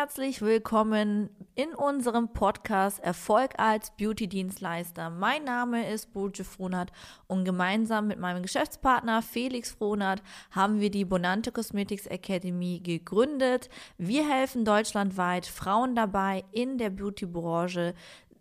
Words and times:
Herzlich 0.00 0.40
willkommen 0.40 1.28
in 1.56 1.74
unserem 1.74 2.32
Podcast 2.32 3.00
Erfolg 3.00 3.50
als 3.58 3.90
Beauty-Dienstleister. 3.98 5.10
Mein 5.10 5.44
Name 5.44 5.92
ist 5.92 6.14
Boje 6.14 6.42
Frohnert 6.42 6.90
und 7.26 7.44
gemeinsam 7.44 8.06
mit 8.06 8.18
meinem 8.18 8.40
Geschäftspartner 8.40 9.20
Felix 9.20 9.72
Frohnert 9.72 10.22
haben 10.52 10.80
wir 10.80 10.90
die 10.90 11.04
Bonante 11.04 11.52
Cosmetics 11.52 12.06
Academy 12.06 12.80
gegründet. 12.82 13.68
Wir 13.98 14.26
helfen 14.26 14.64
deutschlandweit 14.64 15.44
Frauen 15.44 15.94
dabei, 15.94 16.44
in 16.50 16.78
der 16.78 16.88
Beauty-Branche 16.88 17.92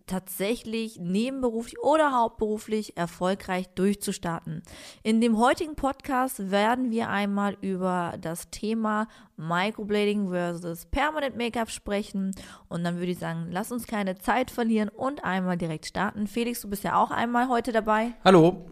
tatsächlich 0.09 0.99
nebenberuflich 0.99 1.79
oder 1.79 2.11
hauptberuflich 2.11 2.97
erfolgreich 2.97 3.69
durchzustarten. 3.69 4.63
In 5.03 5.21
dem 5.21 5.37
heutigen 5.37 5.75
Podcast 5.75 6.51
werden 6.51 6.91
wir 6.91 7.09
einmal 7.09 7.57
über 7.61 8.15
das 8.19 8.49
Thema 8.49 9.07
Microblading 9.37 10.29
versus 10.29 10.85
Permanent 10.87 11.37
Make-up 11.37 11.69
sprechen 11.69 12.31
und 12.67 12.83
dann 12.83 12.97
würde 12.97 13.11
ich 13.11 13.19
sagen, 13.19 13.47
lass 13.51 13.71
uns 13.71 13.87
keine 13.87 14.17
Zeit 14.17 14.51
verlieren 14.51 14.89
und 14.89 15.23
einmal 15.23 15.57
direkt 15.57 15.85
starten. 15.85 16.27
Felix, 16.27 16.61
du 16.61 16.69
bist 16.69 16.83
ja 16.83 17.01
auch 17.01 17.11
einmal 17.11 17.47
heute 17.47 17.71
dabei. 17.71 18.13
Hallo. 18.25 18.67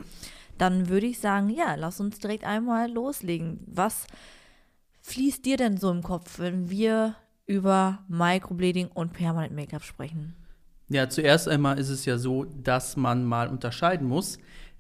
Dann 0.58 0.90
würde 0.90 1.06
ich 1.06 1.20
sagen, 1.20 1.50
ja, 1.50 1.76
lass 1.76 2.00
uns 2.00 2.18
direkt 2.20 2.44
einmal 2.44 2.92
loslegen. 2.92 3.60
Was 3.68 4.08
fließt 5.02 5.46
dir 5.46 5.58
denn 5.58 5.78
so 5.78 5.92
im 5.92 6.02
Kopf, 6.02 6.40
wenn 6.40 6.72
wir 6.72 7.16
über 7.46 8.00
Microblading 8.08 8.88
und 8.88 9.14
Permanent 9.14 9.54
Make-up 9.54 9.84
sprechen? 9.84 10.36
Ja, 10.90 11.10
zuerst 11.10 11.50
einmal 11.50 11.80
ist 11.80 11.90
es 11.90 12.06
ja 12.06 12.18
so, 12.18 12.46
dass 12.46 12.96
man 12.96 13.26
mal 13.26 13.50
unterscheiden 13.50 14.08
muss, 14.08 14.38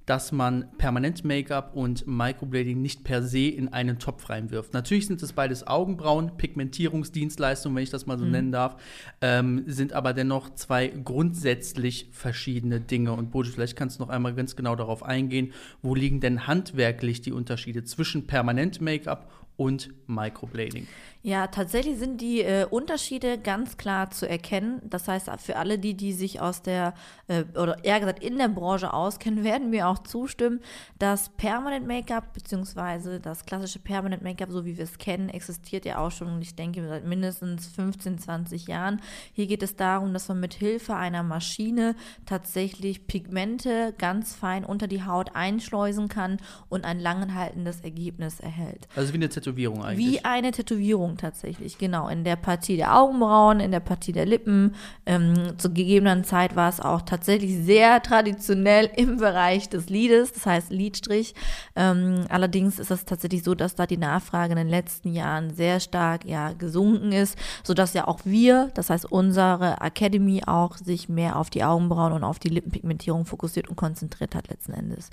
dass 0.07 0.31
man 0.31 0.71
permanent 0.77 1.25
Make-up 1.25 1.75
und 1.75 2.07
Microblading 2.07 2.81
nicht 2.81 3.03
per 3.03 3.21
se 3.21 3.49
in 3.49 3.73
einen 3.73 3.99
Topf 3.99 4.29
reinwirft. 4.29 4.73
Natürlich 4.73 5.05
sind 5.05 5.21
es 5.21 5.33
beides 5.33 5.67
Augenbrauen, 5.67 6.37
Pigmentierungsdienstleistungen, 6.37 7.75
wenn 7.75 7.83
ich 7.83 7.89
das 7.89 8.05
mal 8.05 8.17
so 8.17 8.23
mhm. 8.23 8.31
nennen 8.31 8.51
darf, 8.53 8.77
ähm, 9.19 9.63
sind 9.67 9.91
aber 9.91 10.13
dennoch 10.13 10.55
zwei 10.55 10.87
grundsätzlich 10.87 12.07
verschiedene 12.13 12.79
Dinge. 12.79 13.11
Und 13.11 13.31
Bojo, 13.31 13.51
vielleicht 13.51 13.75
kannst 13.75 13.99
du 13.99 14.03
noch 14.03 14.09
einmal 14.09 14.33
ganz 14.33 14.55
genau 14.55 14.77
darauf 14.77 15.03
eingehen, 15.03 15.51
wo 15.81 15.93
liegen 15.93 16.21
denn 16.21 16.47
handwerklich 16.47 17.21
die 17.21 17.33
Unterschiede 17.33 17.83
zwischen 17.83 18.27
permanent 18.27 18.79
Make-up 18.79 19.29
und 19.57 19.89
Microblading? 20.07 20.87
Ja, 21.23 21.47
tatsächlich 21.47 21.97
sind 21.97 22.21
die 22.21 22.41
äh, 22.41 22.65
Unterschiede 22.69 23.37
ganz 23.37 23.75
klar 23.75 24.11
zu 24.11 24.29
erkennen. 24.29 24.81
Das 24.85 25.09
heißt, 25.09 25.29
für 25.39 25.57
alle 25.57 25.77
die, 25.77 25.93
die 25.93 26.13
sich 26.13 26.39
aus 26.39 26.61
der, 26.61 26.93
äh, 27.27 27.43
oder 27.59 27.83
eher 27.83 27.99
gesagt 27.99 28.23
in 28.23 28.37
der 28.37 28.47
Branche 28.47 28.93
auskennen, 28.93 29.43
werden 29.43 29.69
mir 29.69 29.89
auch 29.89 29.97
zustimmen, 29.99 30.61
dass 30.99 31.29
Permanent 31.29 31.85
Make-up, 31.85 32.33
beziehungsweise 32.33 33.19
das 33.19 33.45
klassische 33.45 33.79
Permanent 33.79 34.23
Make-up, 34.23 34.51
so 34.51 34.63
wie 34.63 34.77
wir 34.77 34.85
es 34.85 34.99
kennen, 34.99 35.27
existiert 35.27 35.83
ja 35.83 35.97
auch 35.97 36.11
schon, 36.11 36.41
ich 36.41 36.55
denke, 36.55 36.87
seit 36.87 37.05
mindestens 37.05 37.67
15, 37.67 38.19
20 38.19 38.67
Jahren. 38.67 39.01
Hier 39.33 39.47
geht 39.47 39.63
es 39.63 39.75
darum, 39.75 40.13
dass 40.13 40.29
man 40.29 40.39
mit 40.39 40.53
Hilfe 40.53 40.95
einer 40.95 41.23
Maschine 41.23 41.95
tatsächlich 42.25 43.07
Pigmente 43.07 43.93
ganz 43.97 44.33
fein 44.33 44.63
unter 44.63 44.87
die 44.87 45.03
Haut 45.03 45.35
einschleusen 45.35 46.07
kann 46.07 46.37
und 46.69 46.85
ein 46.85 46.99
langanhaltendes 46.99 47.81
Ergebnis 47.81 48.39
erhält. 48.39 48.87
Also 48.95 49.11
wie 49.11 49.17
eine 49.17 49.29
Tätowierung 49.47 49.83
eigentlich. 49.83 50.07
Wie 50.07 50.25
eine 50.25 50.51
Tätowierung 50.51 51.17
tatsächlich, 51.17 51.77
genau. 51.77 52.07
In 52.09 52.23
der 52.23 52.35
Partie 52.35 52.77
der 52.77 52.95
Augenbrauen, 52.97 53.59
in 53.59 53.71
der 53.71 53.79
Partie 53.79 54.11
der 54.11 54.25
Lippen. 54.25 54.75
Ähm, 55.05 55.57
zu 55.57 55.71
gegebener 55.71 56.23
Zeit 56.23 56.55
war 56.55 56.69
es 56.69 56.79
auch 56.79 57.01
tatsächlich 57.01 57.55
sehr 57.63 58.01
traditionell 58.01 58.89
im 58.95 59.17
Bereich 59.17 59.69
des 59.69 59.89
Liedes, 59.89 60.33
das 60.33 60.45
heißt 60.45 60.71
Liedstrich. 60.71 61.33
Ähm, 61.75 62.25
allerdings 62.29 62.79
ist 62.79 62.91
es 62.91 63.05
tatsächlich 63.05 63.43
so, 63.43 63.55
dass 63.55 63.75
da 63.75 63.85
die 63.85 63.97
Nachfrage 63.97 64.51
in 64.51 64.57
den 64.57 64.69
letzten 64.69 65.13
Jahren 65.13 65.53
sehr 65.55 65.79
stark 65.79 66.25
ja, 66.25 66.51
gesunken 66.53 67.11
ist, 67.11 67.37
sodass 67.63 67.93
ja 67.93 68.07
auch 68.07 68.19
wir, 68.25 68.71
das 68.73 68.89
heißt 68.89 69.09
unsere 69.11 69.77
Academy 69.81 70.41
auch 70.45 70.77
sich 70.77 71.09
mehr 71.09 71.37
auf 71.37 71.49
die 71.49 71.63
Augenbrauen 71.63 72.11
und 72.13 72.23
auf 72.23 72.39
die 72.39 72.49
Lippenpigmentierung 72.49 73.25
fokussiert 73.25 73.69
und 73.69 73.75
konzentriert 73.75 74.35
hat 74.35 74.49
letzten 74.49 74.73
Endes. 74.73 75.09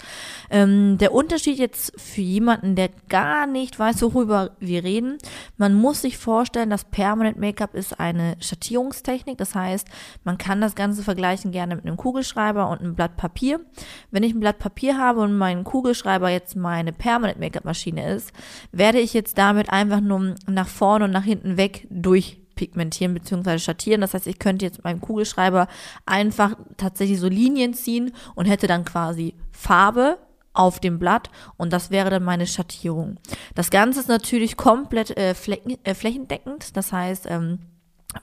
Ähm, 0.51 0.99
der 0.99 1.13
Unterschied 1.13 1.59
jetzt 1.59 1.93
für 2.01 2.21
jemanden, 2.21 2.75
der 2.75 2.91
gar 3.09 3.47
nicht 3.47 3.79
weiß, 3.79 4.03
worüber 4.03 4.24
wir 4.29 4.85
reden, 4.85 5.19
man 5.57 5.75
muss 5.75 6.03
sich 6.03 6.19
vorstellen, 6.19 6.71
dass 6.71 6.85
Permanent 6.85 7.39
Make-up 7.39 7.75
ist 7.75 7.99
eine 7.99 8.37
Schattierungstechnik. 8.41 9.39
Das 9.39 9.55
heißt, 9.55 9.87
man 10.25 10.39
kann 10.39 10.61
das 10.61 10.75
Ganze 10.75 11.03
vergleichen 11.03 11.53
gerne 11.53 11.77
mit 11.77 11.87
einem 11.87 11.97
Kugelschreiber 11.97 12.69
und 12.69 12.81
einem 12.81 12.95
Blatt 12.95 13.17
Papier. 13.17 13.61
Wenn 14.11 14.23
ich 14.23 14.35
ein 14.35 14.41
Blatt 14.41 14.59
Papier 14.59 14.99
habe 14.99 15.21
und 15.21 15.37
mein 15.37 15.65
Kugelschreiber 15.65 16.31
jetzt 16.31 16.57
meine 16.57 16.93
Permanent 16.93 17.39
Make-up 17.39 17.65
Maschine 17.65 18.15
ist, 18.15 18.33
werde 18.73 19.01
ich 19.01 19.15
jetzt 19.15 19.39
damit 19.39 19.71
einfach 19.71 20.01
nur 20.01 20.35
nach 20.47 20.69
vorne 20.69 21.07
und 21.07 21.11
nach 21.11 21.25
hinten 21.25 21.57
weg 21.57 21.87
durch 21.91 22.41
pigmentieren 22.55 23.15
bzw. 23.15 23.59
schattieren. 23.59 24.01
Das 24.01 24.15
heißt, 24.15 24.27
ich 24.27 24.39
könnte 24.39 24.65
jetzt 24.65 24.79
mit 24.79 24.85
meinem 24.85 25.01
Kugelschreiber 25.01 25.69
einfach 26.07 26.57
tatsächlich 26.77 27.21
so 27.21 27.29
Linien 27.29 27.75
ziehen 27.75 28.13
und 28.35 28.47
hätte 28.47 28.67
dann 28.67 28.85
quasi 28.85 29.35
Farbe 29.53 30.19
auf 30.55 30.81
dem 30.81 30.99
Blatt 30.99 31.31
und 31.57 31.73
das 31.73 31.91
wäre 31.91 32.11
dann 32.11 32.25
meine 32.25 32.47
Schattierung. 32.47 33.19
Das 33.55 33.71
Ganze 33.71 34.01
ist 34.01 34.09
natürlich 34.09 34.57
komplett 34.57 35.17
äh, 35.17 35.35
flächen, 35.35 35.77
äh, 35.85 35.95
flächendeckend, 35.95 36.77
das 36.77 36.93
heißt, 36.93 37.27
ähm, 37.29 37.59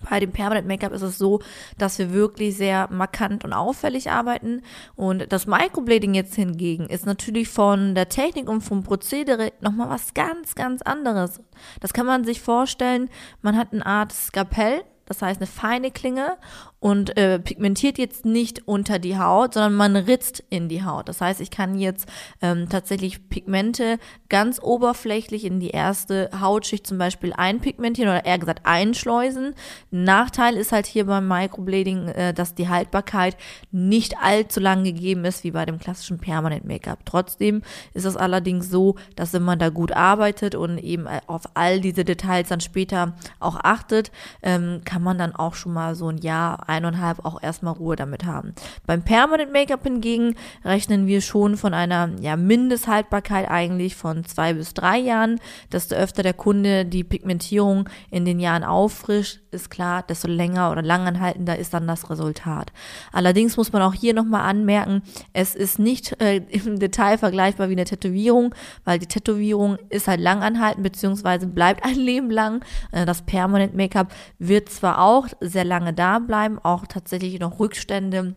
bei 0.09 0.19
dem 0.19 0.31
Permanent 0.31 0.67
Make-up 0.67 0.93
ist 0.93 1.01
es 1.01 1.17
so, 1.17 1.41
dass 1.77 1.99
wir 1.99 2.13
wirklich 2.13 2.55
sehr 2.55 2.87
markant 2.91 3.43
und 3.43 3.53
auffällig 3.53 4.09
arbeiten. 4.09 4.61
Und 4.95 5.31
das 5.31 5.47
Microblading 5.47 6.13
jetzt 6.13 6.35
hingegen 6.35 6.85
ist 6.87 7.05
natürlich 7.05 7.49
von 7.49 7.95
der 7.95 8.09
Technik 8.09 8.49
und 8.49 8.61
vom 8.61 8.83
Prozedere 8.83 9.51
nochmal 9.59 9.89
was 9.89 10.13
ganz, 10.13 10.55
ganz 10.55 10.81
anderes. 10.81 11.41
Das 11.79 11.93
kann 11.93 12.05
man 12.05 12.23
sich 12.23 12.41
vorstellen, 12.41 13.09
man 13.41 13.57
hat 13.57 13.73
eine 13.73 13.85
Art 13.85 14.11
Skapell, 14.13 14.83
das 15.05 15.21
heißt 15.21 15.41
eine 15.41 15.47
feine 15.47 15.91
Klinge 15.91 16.37
und 16.81 17.15
äh, 17.15 17.37
pigmentiert 17.39 17.99
jetzt 17.99 18.25
nicht 18.25 18.67
unter 18.67 18.97
die 18.97 19.17
Haut, 19.17 19.53
sondern 19.53 19.75
man 19.75 19.95
ritzt 19.95 20.43
in 20.49 20.67
die 20.67 20.83
Haut. 20.83 21.07
Das 21.07 21.21
heißt, 21.21 21.39
ich 21.39 21.51
kann 21.51 21.77
jetzt 21.77 22.09
ähm, 22.41 22.69
tatsächlich 22.69 23.29
Pigmente 23.29 23.99
ganz 24.29 24.59
oberflächlich 24.59 25.45
in 25.45 25.59
die 25.59 25.69
erste 25.69 26.31
Hautschicht 26.41 26.87
zum 26.87 26.97
Beispiel 26.97 27.33
einpigmentieren 27.33 28.09
oder 28.09 28.25
eher 28.25 28.39
gesagt 28.39 28.65
einschleusen. 28.65 29.53
Nachteil 29.91 30.57
ist 30.57 30.71
halt 30.71 30.87
hier 30.87 31.05
beim 31.05 31.27
Microblading, 31.27 32.07
äh, 32.07 32.33
dass 32.33 32.55
die 32.55 32.67
Haltbarkeit 32.67 33.37
nicht 33.69 34.15
allzu 34.19 34.59
lang 34.59 34.83
gegeben 34.83 35.23
ist 35.25 35.43
wie 35.43 35.51
bei 35.51 35.67
dem 35.67 35.77
klassischen 35.77 36.17
Permanent 36.17 36.65
Make-up. 36.65 37.05
Trotzdem 37.05 37.61
ist 37.93 38.05
es 38.05 38.17
allerdings 38.17 38.71
so, 38.71 38.95
dass 39.15 39.33
wenn 39.33 39.43
man 39.43 39.59
da 39.59 39.69
gut 39.69 39.91
arbeitet 39.91 40.55
und 40.55 40.79
eben 40.79 41.05
äh, 41.05 41.21
auf 41.27 41.43
all 41.53 41.79
diese 41.79 42.03
Details 42.03 42.49
dann 42.49 42.59
später 42.59 43.13
auch 43.39 43.59
achtet, 43.61 44.11
ähm, 44.41 44.81
kann 44.83 45.03
man 45.03 45.19
dann 45.19 45.35
auch 45.35 45.53
schon 45.53 45.73
mal 45.73 45.93
so 45.93 46.07
ein 46.07 46.17
Jahr 46.17 46.70
eineinhalb 46.71 47.25
auch 47.25 47.41
erstmal 47.41 47.73
Ruhe 47.73 47.95
damit 47.95 48.25
haben. 48.25 48.53
Beim 48.85 49.03
Permanent 49.03 49.51
Make-up 49.51 49.83
hingegen 49.83 50.35
rechnen 50.63 51.07
wir 51.07 51.21
schon 51.21 51.57
von 51.57 51.73
einer 51.73 52.09
ja, 52.21 52.35
Mindesthaltbarkeit 52.35 53.49
eigentlich 53.49 53.95
von 53.95 54.25
zwei 54.25 54.53
bis 54.53 54.73
drei 54.73 54.97
Jahren. 54.97 55.39
Desto 55.71 55.95
öfter 55.95 56.23
der 56.23 56.33
Kunde 56.33 56.85
die 56.85 57.03
Pigmentierung 57.03 57.89
in 58.09 58.25
den 58.25 58.39
Jahren 58.39 58.63
auffrischt, 58.63 59.41
ist 59.51 59.69
klar, 59.69 60.03
desto 60.03 60.27
länger 60.27 60.71
oder 60.71 60.81
langanhaltender 60.81 61.57
ist 61.57 61.73
dann 61.73 61.87
das 61.87 62.09
Resultat. 62.09 62.71
Allerdings 63.11 63.57
muss 63.57 63.73
man 63.73 63.81
auch 63.81 63.93
hier 63.93 64.13
nochmal 64.13 64.49
anmerken, 64.49 65.01
es 65.33 65.55
ist 65.55 65.77
nicht 65.77 66.19
äh, 66.21 66.37
im 66.49 66.79
Detail 66.79 67.17
vergleichbar 67.17 67.69
wie 67.69 67.73
eine 67.73 67.85
Tätowierung, 67.85 68.55
weil 68.85 68.99
die 68.99 69.07
Tätowierung 69.07 69.77
ist 69.89 70.07
halt 70.07 70.21
langanhaltend 70.21 70.83
beziehungsweise 70.83 71.47
bleibt 71.47 71.83
ein 71.85 71.95
Leben 71.95 72.31
lang. 72.31 72.63
Äh, 72.91 73.05
das 73.05 73.21
Permanent 73.23 73.75
Make-up 73.75 74.13
wird 74.39 74.69
zwar 74.69 75.01
auch 75.01 75.27
sehr 75.39 75.65
lange 75.65 75.93
da 75.93 76.19
bleiben, 76.19 76.59
auch 76.63 76.85
tatsächlich 76.87 77.39
noch 77.39 77.59
Rückstände 77.59 78.35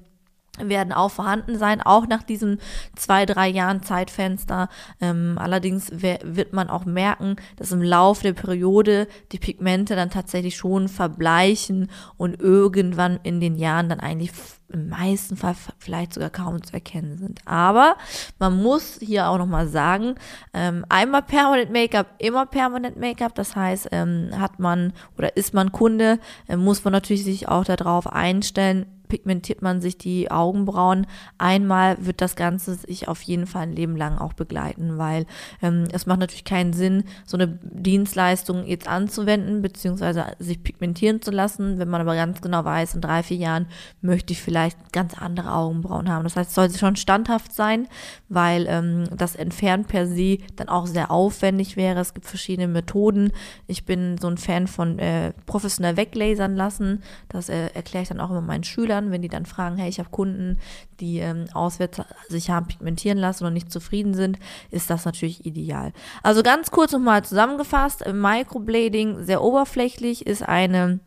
werden 0.58 0.92
auch 0.92 1.10
vorhanden 1.10 1.58
sein, 1.58 1.80
auch 1.80 2.06
nach 2.06 2.22
diesem 2.22 2.58
zwei, 2.94 3.26
drei 3.26 3.48
Jahren 3.48 3.82
Zeitfenster. 3.82 4.68
Ähm, 5.00 5.36
allerdings 5.38 5.90
wird 5.90 6.52
man 6.52 6.70
auch 6.70 6.84
merken, 6.84 7.36
dass 7.56 7.72
im 7.72 7.82
Laufe 7.82 8.22
der 8.22 8.34
Periode 8.34 9.08
die 9.32 9.38
Pigmente 9.38 9.96
dann 9.96 10.10
tatsächlich 10.10 10.56
schon 10.56 10.88
verbleichen 10.88 11.90
und 12.16 12.40
irgendwann 12.40 13.18
in 13.22 13.40
den 13.40 13.56
Jahren 13.56 13.88
dann 13.88 14.00
eigentlich 14.00 14.32
im 14.72 14.88
meisten 14.88 15.36
Fall 15.36 15.54
vielleicht 15.78 16.14
sogar 16.14 16.30
kaum 16.30 16.62
zu 16.62 16.72
erkennen 16.72 17.16
sind. 17.18 17.40
Aber 17.44 17.96
man 18.38 18.60
muss 18.60 18.98
hier 19.00 19.28
auch 19.28 19.38
nochmal 19.38 19.68
sagen, 19.68 20.14
ähm, 20.52 20.84
einmal 20.88 21.22
Permanent 21.22 21.70
Make-up, 21.70 22.14
immer 22.18 22.46
Permanent 22.46 22.98
Make-up. 22.98 23.34
Das 23.34 23.54
heißt, 23.54 23.88
ähm, 23.92 24.30
hat 24.36 24.58
man 24.58 24.92
oder 25.16 25.36
ist 25.36 25.54
man 25.54 25.70
Kunde, 25.70 26.18
äh, 26.48 26.56
muss 26.56 26.82
man 26.84 26.92
natürlich 26.92 27.24
sich 27.24 27.48
auch 27.48 27.64
darauf 27.64 28.12
einstellen, 28.12 28.86
pigmentiert 29.08 29.62
man 29.62 29.80
sich 29.80 29.98
die 29.98 30.30
Augenbrauen 30.30 31.06
einmal, 31.38 31.96
wird 32.04 32.20
das 32.20 32.36
Ganze 32.36 32.74
sich 32.74 33.08
auf 33.08 33.22
jeden 33.22 33.46
Fall 33.46 33.62
ein 33.62 33.72
Leben 33.72 33.96
lang 33.96 34.18
auch 34.18 34.32
begleiten, 34.32 34.98
weil 34.98 35.26
ähm, 35.62 35.84
es 35.92 36.06
macht 36.06 36.20
natürlich 36.20 36.44
keinen 36.44 36.72
Sinn, 36.72 37.04
so 37.24 37.36
eine 37.36 37.58
Dienstleistung 37.62 38.66
jetzt 38.66 38.88
anzuwenden, 38.88 39.62
beziehungsweise 39.62 40.26
sich 40.38 40.62
pigmentieren 40.62 41.22
zu 41.22 41.30
lassen, 41.30 41.78
wenn 41.78 41.88
man 41.88 42.00
aber 42.00 42.14
ganz 42.14 42.40
genau 42.40 42.64
weiß, 42.64 42.94
in 42.94 43.00
drei, 43.00 43.22
vier 43.22 43.36
Jahren 43.36 43.66
möchte 44.00 44.32
ich 44.32 44.40
vielleicht 44.40 44.92
ganz 44.92 45.14
andere 45.14 45.52
Augenbrauen 45.52 46.08
haben. 46.08 46.24
Das 46.24 46.36
heißt, 46.36 46.50
es 46.50 46.54
sollte 46.54 46.78
schon 46.78 46.96
standhaft 46.96 47.52
sein, 47.52 47.88
weil 48.28 48.66
ähm, 48.68 49.04
das 49.16 49.36
Entfernen 49.36 49.84
per 49.84 50.06
se 50.06 50.38
dann 50.56 50.68
auch 50.68 50.86
sehr 50.86 51.10
aufwendig 51.10 51.76
wäre. 51.76 52.00
Es 52.00 52.14
gibt 52.14 52.26
verschiedene 52.26 52.68
Methoden. 52.68 53.32
Ich 53.66 53.84
bin 53.84 54.18
so 54.18 54.28
ein 54.28 54.38
Fan 54.38 54.66
von 54.66 54.98
äh, 54.98 55.32
professionell 55.46 55.96
weglasern 55.96 56.56
lassen. 56.56 57.02
Das 57.28 57.48
äh, 57.48 57.68
erkläre 57.74 58.02
ich 58.02 58.08
dann 58.08 58.20
auch 58.20 58.30
immer 58.30 58.40
meinen 58.40 58.64
Schülern 58.64 58.93
Schülern, 58.94 59.10
wenn 59.10 59.22
die 59.22 59.28
dann 59.28 59.46
fragen, 59.46 59.76
hey, 59.76 59.88
ich 59.88 59.98
habe 59.98 60.10
Kunden, 60.10 60.58
die 61.00 61.18
ähm, 61.18 61.46
auswärts 61.52 62.00
sich 62.28 62.50
haben 62.50 62.66
pigmentieren 62.66 63.18
lassen 63.18 63.44
und 63.44 63.52
nicht 63.52 63.72
zufrieden 63.72 64.14
sind, 64.14 64.38
ist 64.70 64.90
das 64.90 65.04
natürlich 65.04 65.44
ideal. 65.46 65.92
Also 66.22 66.42
ganz 66.42 66.70
kurz 66.70 66.92
nochmal 66.92 67.24
zusammengefasst, 67.24 68.04
Microblading 68.12 69.24
sehr 69.24 69.42
oberflächlich 69.42 70.26
ist 70.26 70.42
eine 70.42 71.00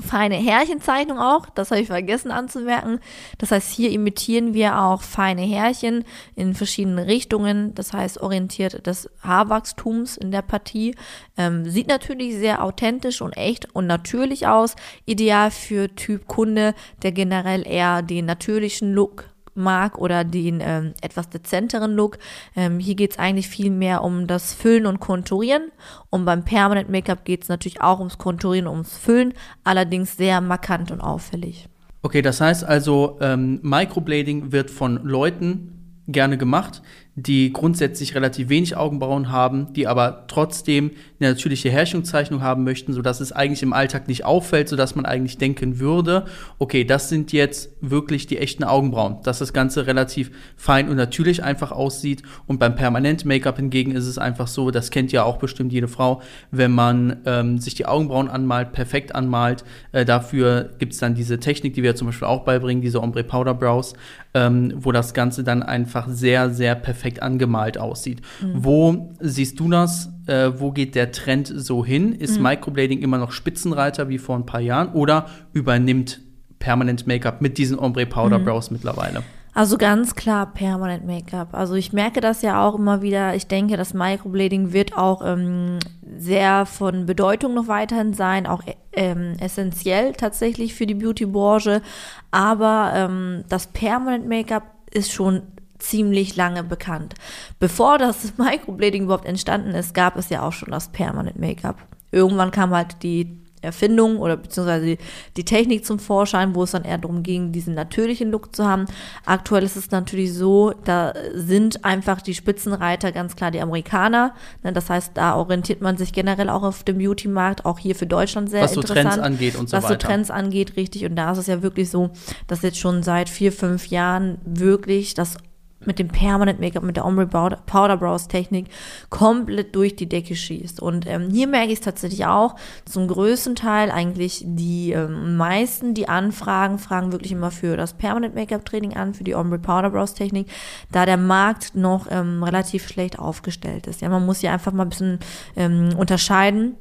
feine 0.00 0.36
Härchenzeichnung 0.36 1.18
auch, 1.18 1.46
das 1.50 1.70
habe 1.70 1.80
ich 1.80 1.88
vergessen 1.88 2.30
anzumerken. 2.30 3.00
Das 3.38 3.50
heißt, 3.50 3.72
hier 3.72 3.90
imitieren 3.90 4.54
wir 4.54 4.80
auch 4.80 5.02
feine 5.02 5.42
Härchen 5.42 6.04
in 6.36 6.54
verschiedenen 6.54 7.04
Richtungen, 7.04 7.74
das 7.74 7.92
heißt 7.92 8.20
orientiert 8.20 8.86
des 8.86 9.10
Haarwachstums 9.22 10.16
in 10.16 10.30
der 10.30 10.42
Partie. 10.42 10.94
Ähm, 11.36 11.68
sieht 11.68 11.88
natürlich 11.88 12.36
sehr 12.36 12.64
authentisch 12.64 13.20
und 13.20 13.36
echt 13.36 13.74
und 13.74 13.86
natürlich 13.86 14.46
aus. 14.46 14.76
Ideal 15.06 15.50
für 15.50 15.94
Typ 15.94 16.28
Kunde, 16.28 16.74
der 17.02 17.12
generell 17.12 17.66
eher 17.66 18.02
den 18.02 18.26
natürlichen 18.26 18.92
Look 18.92 19.30
mag 19.60 19.98
oder 19.98 20.24
den 20.24 20.60
ähm, 20.60 20.94
etwas 21.00 21.28
dezenteren 21.28 21.92
Look. 21.94 22.18
Ähm, 22.56 22.78
hier 22.78 22.94
geht 22.94 23.12
es 23.12 23.18
eigentlich 23.18 23.48
viel 23.48 23.70
mehr 23.70 24.02
um 24.02 24.26
das 24.26 24.52
Füllen 24.52 24.86
und 24.86 25.00
Konturieren. 25.00 25.70
Und 26.10 26.24
beim 26.24 26.44
Permanent 26.44 26.90
Make-up 26.90 27.24
geht 27.24 27.42
es 27.42 27.48
natürlich 27.48 27.80
auch 27.80 27.98
ums 27.98 28.18
Konturieren, 28.18 28.66
ums 28.66 28.96
Füllen, 28.96 29.34
allerdings 29.62 30.16
sehr 30.16 30.40
markant 30.40 30.90
und 30.90 31.00
auffällig. 31.00 31.68
Okay, 32.02 32.22
das 32.22 32.40
heißt 32.40 32.64
also, 32.64 33.18
ähm, 33.20 33.60
Microblading 33.62 34.52
wird 34.52 34.70
von 34.70 35.04
Leuten 35.04 36.02
gerne 36.08 36.38
gemacht, 36.38 36.82
die 37.26 37.52
grundsätzlich 37.52 38.14
relativ 38.14 38.48
wenig 38.48 38.76
Augenbrauen 38.76 39.30
haben, 39.30 39.72
die 39.74 39.86
aber 39.86 40.24
trotzdem 40.26 40.92
eine 41.18 41.30
natürliche 41.30 41.70
Herrschungszeichnung 41.70 42.40
haben 42.40 42.64
möchten, 42.64 42.92
sodass 42.92 43.20
es 43.20 43.32
eigentlich 43.32 43.62
im 43.62 43.72
Alltag 43.72 44.08
nicht 44.08 44.24
auffällt, 44.24 44.68
sodass 44.68 44.94
man 44.94 45.04
eigentlich 45.04 45.36
denken 45.36 45.78
würde, 45.78 46.24
okay, 46.58 46.84
das 46.84 47.08
sind 47.08 47.32
jetzt 47.32 47.70
wirklich 47.80 48.26
die 48.26 48.38
echten 48.38 48.64
Augenbrauen, 48.64 49.18
dass 49.22 49.38
das 49.38 49.52
Ganze 49.52 49.86
relativ 49.86 50.30
fein 50.56 50.88
und 50.88 50.96
natürlich 50.96 51.42
einfach 51.42 51.72
aussieht. 51.72 52.22
Und 52.46 52.58
beim 52.58 52.74
Permanent-Make-up 52.74 53.56
hingegen 53.56 53.92
ist 53.92 54.06
es 54.06 54.16
einfach 54.16 54.46
so, 54.46 54.70
das 54.70 54.90
kennt 54.90 55.12
ja 55.12 55.24
auch 55.24 55.36
bestimmt 55.36 55.72
jede 55.72 55.88
Frau, 55.88 56.22
wenn 56.50 56.72
man 56.72 57.18
ähm, 57.26 57.58
sich 57.58 57.74
die 57.74 57.86
Augenbrauen 57.86 58.28
anmalt, 58.28 58.72
perfekt 58.72 59.14
anmalt, 59.14 59.64
äh, 59.92 60.04
dafür 60.04 60.70
gibt 60.78 60.94
es 60.94 60.98
dann 60.98 61.14
diese 61.14 61.38
Technik, 61.38 61.74
die 61.74 61.82
wir 61.82 61.96
zum 61.96 62.06
Beispiel 62.06 62.28
auch 62.28 62.44
beibringen, 62.44 62.82
diese 62.82 63.02
Ombre 63.02 63.24
Powder 63.24 63.54
Brows, 63.54 63.94
ähm, 64.32 64.72
wo 64.76 64.92
das 64.92 65.12
Ganze 65.12 65.44
dann 65.44 65.62
einfach 65.62 66.08
sehr, 66.08 66.50
sehr 66.50 66.74
perfekt 66.74 67.09
angemalt 67.18 67.78
aussieht. 67.78 68.22
Mhm. 68.40 68.52
Wo 68.54 69.14
siehst 69.20 69.58
du 69.58 69.68
das? 69.68 70.10
Äh, 70.26 70.52
wo 70.58 70.70
geht 70.70 70.94
der 70.94 71.12
Trend 71.12 71.52
so 71.54 71.84
hin? 71.84 72.12
Ist 72.12 72.36
mhm. 72.36 72.44
Microblading 72.44 73.00
immer 73.00 73.18
noch 73.18 73.32
Spitzenreiter 73.32 74.08
wie 74.08 74.18
vor 74.18 74.36
ein 74.36 74.46
paar 74.46 74.60
Jahren 74.60 74.92
oder 74.92 75.26
übernimmt 75.52 76.20
Permanent 76.58 77.06
Make-up 77.06 77.40
mit 77.40 77.58
diesen 77.58 77.78
Ombre 77.78 78.06
Powder 78.06 78.38
mhm. 78.38 78.44
Brows 78.44 78.70
mittlerweile? 78.70 79.22
Also 79.52 79.78
ganz 79.78 80.14
klar 80.14 80.52
Permanent 80.52 81.04
Make-up. 81.06 81.54
Also 81.54 81.74
ich 81.74 81.92
merke 81.92 82.20
das 82.20 82.42
ja 82.42 82.64
auch 82.64 82.76
immer 82.76 83.02
wieder. 83.02 83.34
Ich 83.34 83.48
denke, 83.48 83.76
das 83.76 83.94
Microblading 83.94 84.72
wird 84.72 84.96
auch 84.96 85.22
ähm, 85.24 85.78
sehr 86.16 86.66
von 86.66 87.06
Bedeutung 87.06 87.54
noch 87.54 87.66
weiterhin 87.66 88.14
sein, 88.14 88.46
auch 88.46 88.62
ähm, 88.92 89.36
essentiell 89.40 90.12
tatsächlich 90.12 90.74
für 90.74 90.86
die 90.86 90.94
Beauty-Branche. 90.94 91.82
Aber 92.30 92.92
ähm, 92.94 93.44
das 93.48 93.66
Permanent 93.66 94.28
Make-up 94.28 94.62
ist 94.92 95.12
schon 95.12 95.42
ziemlich 95.80 96.36
lange 96.36 96.62
bekannt. 96.62 97.14
Bevor 97.58 97.98
das 97.98 98.34
Microblading 98.36 99.04
überhaupt 99.04 99.26
entstanden 99.26 99.70
ist, 99.70 99.94
gab 99.94 100.16
es 100.16 100.28
ja 100.28 100.42
auch 100.42 100.52
schon 100.52 100.70
das 100.70 100.88
Permanent 100.88 101.38
Make-up. 101.38 101.76
Irgendwann 102.12 102.50
kam 102.50 102.70
halt 102.70 103.02
die 103.02 103.40
Erfindung 103.62 104.18
oder 104.18 104.36
beziehungsweise 104.36 104.96
die, 105.36 105.44
Technik 105.44 105.84
zum 105.84 105.98
Vorschein, 105.98 106.54
wo 106.54 106.62
es 106.62 106.70
dann 106.70 106.84
eher 106.84 106.98
darum 106.98 107.22
ging, 107.22 107.52
diesen 107.52 107.74
natürlichen 107.74 108.30
Look 108.30 108.54
zu 108.54 108.66
haben. 108.66 108.86
Aktuell 109.26 109.64
ist 109.64 109.76
es 109.76 109.90
natürlich 109.90 110.32
so, 110.32 110.72
da 110.84 111.12
sind 111.34 111.84
einfach 111.84 112.20
die 112.20 112.34
Spitzenreiter 112.34 113.10
ganz 113.10 113.36
klar 113.36 113.50
die 113.50 113.60
Amerikaner. 113.60 114.34
Ne, 114.62 114.72
das 114.72 114.88
heißt, 114.88 115.12
da 115.14 115.34
orientiert 115.34 115.80
man 115.80 115.96
sich 115.96 116.12
generell 116.12 116.48
auch 116.48 116.62
auf 116.62 116.84
dem 116.84 116.98
Beauty-Markt, 116.98 117.64
auch 117.66 117.78
hier 117.78 117.94
für 117.94 118.06
Deutschland 118.06 118.48
sehr 118.48 118.62
Was 118.62 118.76
interessant. 118.76 119.06
Was 119.06 119.14
so 119.14 119.20
Trends 119.20 119.26
angeht 119.26 119.56
und 119.56 119.68
so 119.68 119.76
was 119.76 119.84
weiter. 119.84 119.94
Was 119.94 120.02
so 120.02 120.08
Trends 120.08 120.30
angeht, 120.30 120.76
richtig. 120.76 121.04
Und 121.04 121.16
da 121.16 121.32
ist 121.32 121.38
es 121.38 121.46
ja 121.46 121.62
wirklich 121.62 121.90
so, 121.90 122.10
dass 122.46 122.62
jetzt 122.62 122.78
schon 122.78 123.02
seit 123.02 123.28
vier, 123.28 123.52
fünf 123.52 123.88
Jahren 123.88 124.38
wirklich 124.44 125.14
das 125.14 125.36
mit 125.84 125.98
dem 125.98 126.08
Permanent 126.08 126.60
Make-up, 126.60 126.82
mit 126.82 126.96
der 126.96 127.06
Ombre 127.06 127.26
Powder 127.26 127.96
Brows 127.96 128.28
Technik 128.28 128.66
komplett 129.08 129.74
durch 129.74 129.96
die 129.96 130.08
Decke 130.08 130.36
schießt. 130.36 130.80
Und 130.80 131.06
ähm, 131.06 131.30
hier 131.30 131.46
merke 131.46 131.72
ich 131.72 131.78
es 131.78 131.84
tatsächlich 131.84 132.26
auch, 132.26 132.56
zum 132.84 133.08
größten 133.08 133.54
Teil 133.54 133.90
eigentlich 133.90 134.42
die 134.46 134.92
ähm, 134.92 135.36
meisten, 135.36 135.94
die 135.94 136.08
anfragen, 136.08 136.78
fragen 136.78 137.12
wirklich 137.12 137.32
immer 137.32 137.50
für 137.50 137.76
das 137.76 137.94
Permanent 137.94 138.34
Make-up 138.34 138.64
Training 138.64 138.94
an, 138.94 139.14
für 139.14 139.24
die 139.24 139.34
Ombre 139.34 139.58
Powder 139.58 139.90
Brows 139.90 140.14
Technik, 140.14 140.48
da 140.92 141.06
der 141.06 141.16
Markt 141.16 141.74
noch 141.74 142.06
ähm, 142.10 142.42
relativ 142.42 142.86
schlecht 142.86 143.18
aufgestellt 143.18 143.86
ist. 143.86 144.00
Ja, 144.00 144.08
man 144.08 144.26
muss 144.26 144.40
hier 144.40 144.52
einfach 144.52 144.72
mal 144.72 144.84
ein 144.84 144.90
bisschen 144.90 145.18
ähm, 145.56 145.90
unterscheiden 145.96 146.76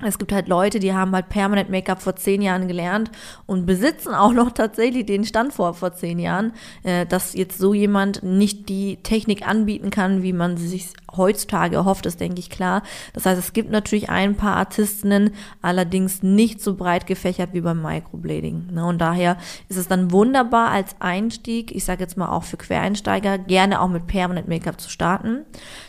es 0.00 0.18
gibt 0.18 0.32
halt 0.32 0.48
Leute, 0.48 0.80
die 0.80 0.94
haben 0.94 1.12
halt 1.12 1.28
Permanent 1.28 1.70
Make-up 1.70 2.02
vor 2.02 2.16
zehn 2.16 2.42
Jahren 2.42 2.66
gelernt 2.66 3.10
und 3.46 3.66
besitzen 3.66 4.14
auch 4.14 4.32
noch 4.32 4.50
tatsächlich 4.50 5.06
den 5.06 5.24
Stand 5.24 5.52
vor 5.52 5.74
vor 5.74 5.92
zehn 5.94 6.18
Jahren, 6.18 6.52
äh, 6.82 7.06
dass 7.06 7.34
jetzt 7.34 7.58
so 7.58 7.74
jemand 7.74 8.22
nicht 8.22 8.68
die 8.68 8.96
Technik 9.02 9.46
anbieten 9.46 9.90
kann, 9.90 10.22
wie 10.22 10.32
man 10.32 10.56
sie 10.56 10.68
sich 10.68 10.88
heutzutage 11.16 11.76
erhofft, 11.76 12.06
ist 12.06 12.20
denke 12.20 12.38
ich 12.38 12.50
klar. 12.50 12.82
Das 13.12 13.26
heißt, 13.26 13.38
es 13.38 13.52
gibt 13.52 13.70
natürlich 13.70 14.08
ein 14.08 14.36
paar 14.36 14.56
Artistinnen, 14.56 15.30
allerdings 15.60 16.22
nicht 16.22 16.60
so 16.60 16.74
breit 16.74 17.06
gefächert 17.06 17.50
wie 17.52 17.60
beim 17.60 17.82
Microblading. 17.82 18.68
Ne? 18.72 18.84
Und 18.84 18.98
daher 18.98 19.36
ist 19.68 19.76
es 19.76 19.88
dann 19.88 20.10
wunderbar 20.10 20.70
als 20.70 20.96
Einstieg, 21.00 21.74
ich 21.74 21.84
sage 21.84 22.02
jetzt 22.02 22.16
mal 22.16 22.28
auch 22.28 22.44
für 22.44 22.56
Quereinsteiger, 22.56 23.38
gerne 23.38 23.80
auch 23.80 23.88
mit 23.88 24.06
Permanent 24.06 24.48
Make-up 24.48 24.80
zu 24.80 24.90
starten. 24.90 25.44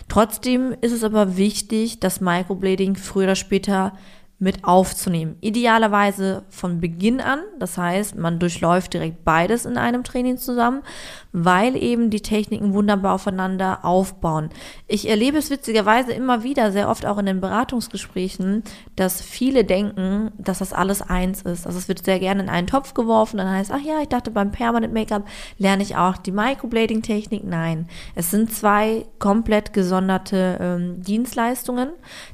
Trotzdem 0.10 0.76
ist 0.82 0.92
es 0.92 1.04
aber 1.04 1.38
wichtig, 1.38 2.00
dass 2.00 2.22
Microblading 2.22 2.96
früher 2.96 3.24
oder 3.24 3.36
später 3.36 3.94
mit 4.44 4.66
aufzunehmen. 4.66 5.38
Idealerweise 5.40 6.44
von 6.50 6.82
Beginn 6.82 7.22
an, 7.22 7.40
das 7.60 7.78
heißt, 7.78 8.18
man 8.18 8.40
durchläuft 8.40 8.94
direkt 8.94 9.24
beides 9.24 9.66
in 9.66 9.78
einem 9.78 10.04
Training 10.04 10.38
zusammen, 10.38 10.82
weil 11.32 11.82
eben 11.82 12.10
die 12.10 12.20
Techniken 12.20 12.74
wunderbar 12.74 13.14
aufeinander 13.14 13.86
aufbauen. 13.86 14.50
Ich 14.88 15.10
erlebe 15.10 15.38
es 15.38 15.50
witzigerweise 15.50 16.12
immer 16.12 16.44
wieder, 16.44 16.74
sehr 16.74 16.90
oft 16.90 17.06
auch 17.06 17.18
in 17.18 17.26
den 17.26 17.40
Beratungsgesprächen, 17.40 18.64
dass 18.98 19.22
viele 19.22 19.64
denken, 19.64 20.32
dass 20.38 20.60
das 20.60 20.74
alles 20.74 21.02
eins 21.02 21.44
ist. 21.44 21.66
Also 21.66 21.78
es 21.78 21.88
wird 21.88 22.04
sehr 22.04 22.20
gerne 22.20 22.44
in 22.44 22.50
einen 22.50 22.68
Topf 22.68 22.94
geworfen, 22.94 23.38
dann 23.38 23.50
heißt, 23.50 23.72
ach 23.72 23.82
ja, 23.82 24.02
ich 24.02 24.10
dachte 24.10 24.30
beim 24.30 24.52
Permanent 24.52 24.94
Make-up 24.94 25.24
lerne 25.58 25.84
ich 25.84 25.96
auch 25.96 26.18
die 26.18 26.34
Microblading-Technik. 26.34 27.46
Nein, 27.46 27.88
es 28.14 28.30
sind 28.30 28.54
zwei 28.54 29.06
komplett 29.20 29.72
gesonderte 29.72 30.58
ähm, 30.60 31.02
Dienstleistungen, 31.02 31.92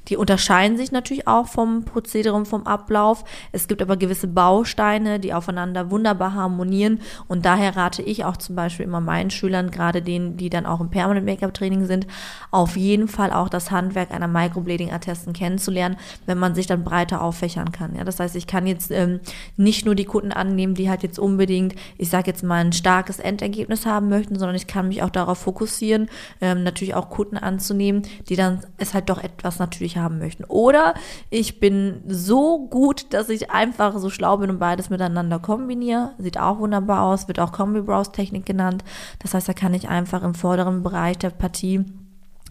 die 0.08 0.18
unterscheiden 0.18 0.76
sich 0.76 0.92
natürlich 0.92 1.28
auch 1.28 1.46
vom 1.46 1.86
Produkt 1.86 1.99
Prozedere 2.00 2.46
vom 2.46 2.66
Ablauf. 2.66 3.26
Es 3.52 3.68
gibt 3.68 3.82
aber 3.82 3.98
gewisse 3.98 4.28
Bausteine, 4.28 5.20
die 5.20 5.34
aufeinander 5.34 5.92
wunderbar 5.92 6.34
harmonieren 6.34 7.02
und 7.28 7.46
daher 7.46 7.76
rate 7.76 8.02
ich 8.02 8.24
auch 8.24 8.38
zum 8.38 8.56
Beispiel 8.56 8.86
immer 8.86 9.02
meinen 9.02 9.32
Schülern, 9.32 9.70
gerade 9.70 10.02
denen, 10.02 10.38
die 10.38 10.50
dann 10.50 10.66
auch 10.66 10.80
im 10.80 10.90
Permanent 10.90 11.26
Make-up 11.26 11.54
Training 11.54 11.86
sind, 11.86 12.08
auf 12.52 12.78
jeden 12.78 13.10
Fall 13.10 13.34
auch 13.34 13.50
das 13.50 13.72
Handwerk 13.72 14.12
einer 14.12 14.28
Microblading-Attesten 14.28 15.34
kennenzulernen, 15.34 15.98
wenn 16.26 16.38
man 16.38 16.56
sich 16.56 16.68
dann 16.68 16.86
breiter 16.86 17.22
auffächern 17.22 17.74
kann. 17.74 17.96
Ja, 17.96 18.06
das 18.06 18.20
heißt, 18.20 18.36
ich 18.38 18.48
kann 18.48 18.66
jetzt 18.66 18.92
ähm, 18.92 19.20
nicht 19.58 19.86
nur 19.86 19.96
die 19.96 20.06
Kunden 20.06 20.32
annehmen, 20.32 20.76
die 20.76 20.90
halt 20.90 21.04
jetzt 21.04 21.20
unbedingt, 21.20 21.76
ich 21.98 22.10
sage 22.10 22.28
jetzt 22.28 22.44
mal, 22.44 22.64
ein 22.64 22.72
starkes 22.72 23.20
Endergebnis 23.20 23.86
haben 23.86 24.08
möchten, 24.08 24.40
sondern 24.40 24.56
ich 24.56 24.68
kann 24.68 24.88
mich 24.88 25.04
auch 25.04 25.10
darauf 25.10 25.40
fokussieren, 25.40 26.10
ähm, 26.40 26.64
natürlich 26.64 26.96
auch 26.96 27.10
Kunden 27.10 27.38
anzunehmen, 27.38 28.04
die 28.30 28.38
dann 28.38 28.62
es 28.78 28.94
halt 28.94 29.10
doch 29.10 29.22
etwas 29.22 29.60
natürlich 29.60 29.98
haben 29.98 30.20
möchten. 30.20 30.46
Oder 30.46 30.94
ich 31.30 31.60
bin 31.60 31.89
so 32.08 32.68
gut, 32.68 33.14
dass 33.14 33.30
ich 33.30 33.52
einfach 33.52 33.98
so 33.98 34.10
schlau 34.10 34.38
bin 34.38 34.50
und 34.50 34.60
beides 34.60 34.90
miteinander 34.90 35.40
kombiniere. 35.40 36.14
Sieht 36.18 36.40
auch 36.40 36.60
wunderbar 36.60 37.04
aus, 37.04 37.28
wird 37.28 37.40
auch 37.40 37.52
Kombi-Browse-Technik 37.52 38.46
genannt. 38.46 38.84
Das 39.20 39.34
heißt, 39.34 39.48
da 39.48 39.54
kann 39.54 39.74
ich 39.74 39.90
einfach 39.90 40.24
im 40.24 40.36
vorderen 40.36 40.84
Bereich 40.84 41.18
der 41.18 41.30
Partie 41.30 41.86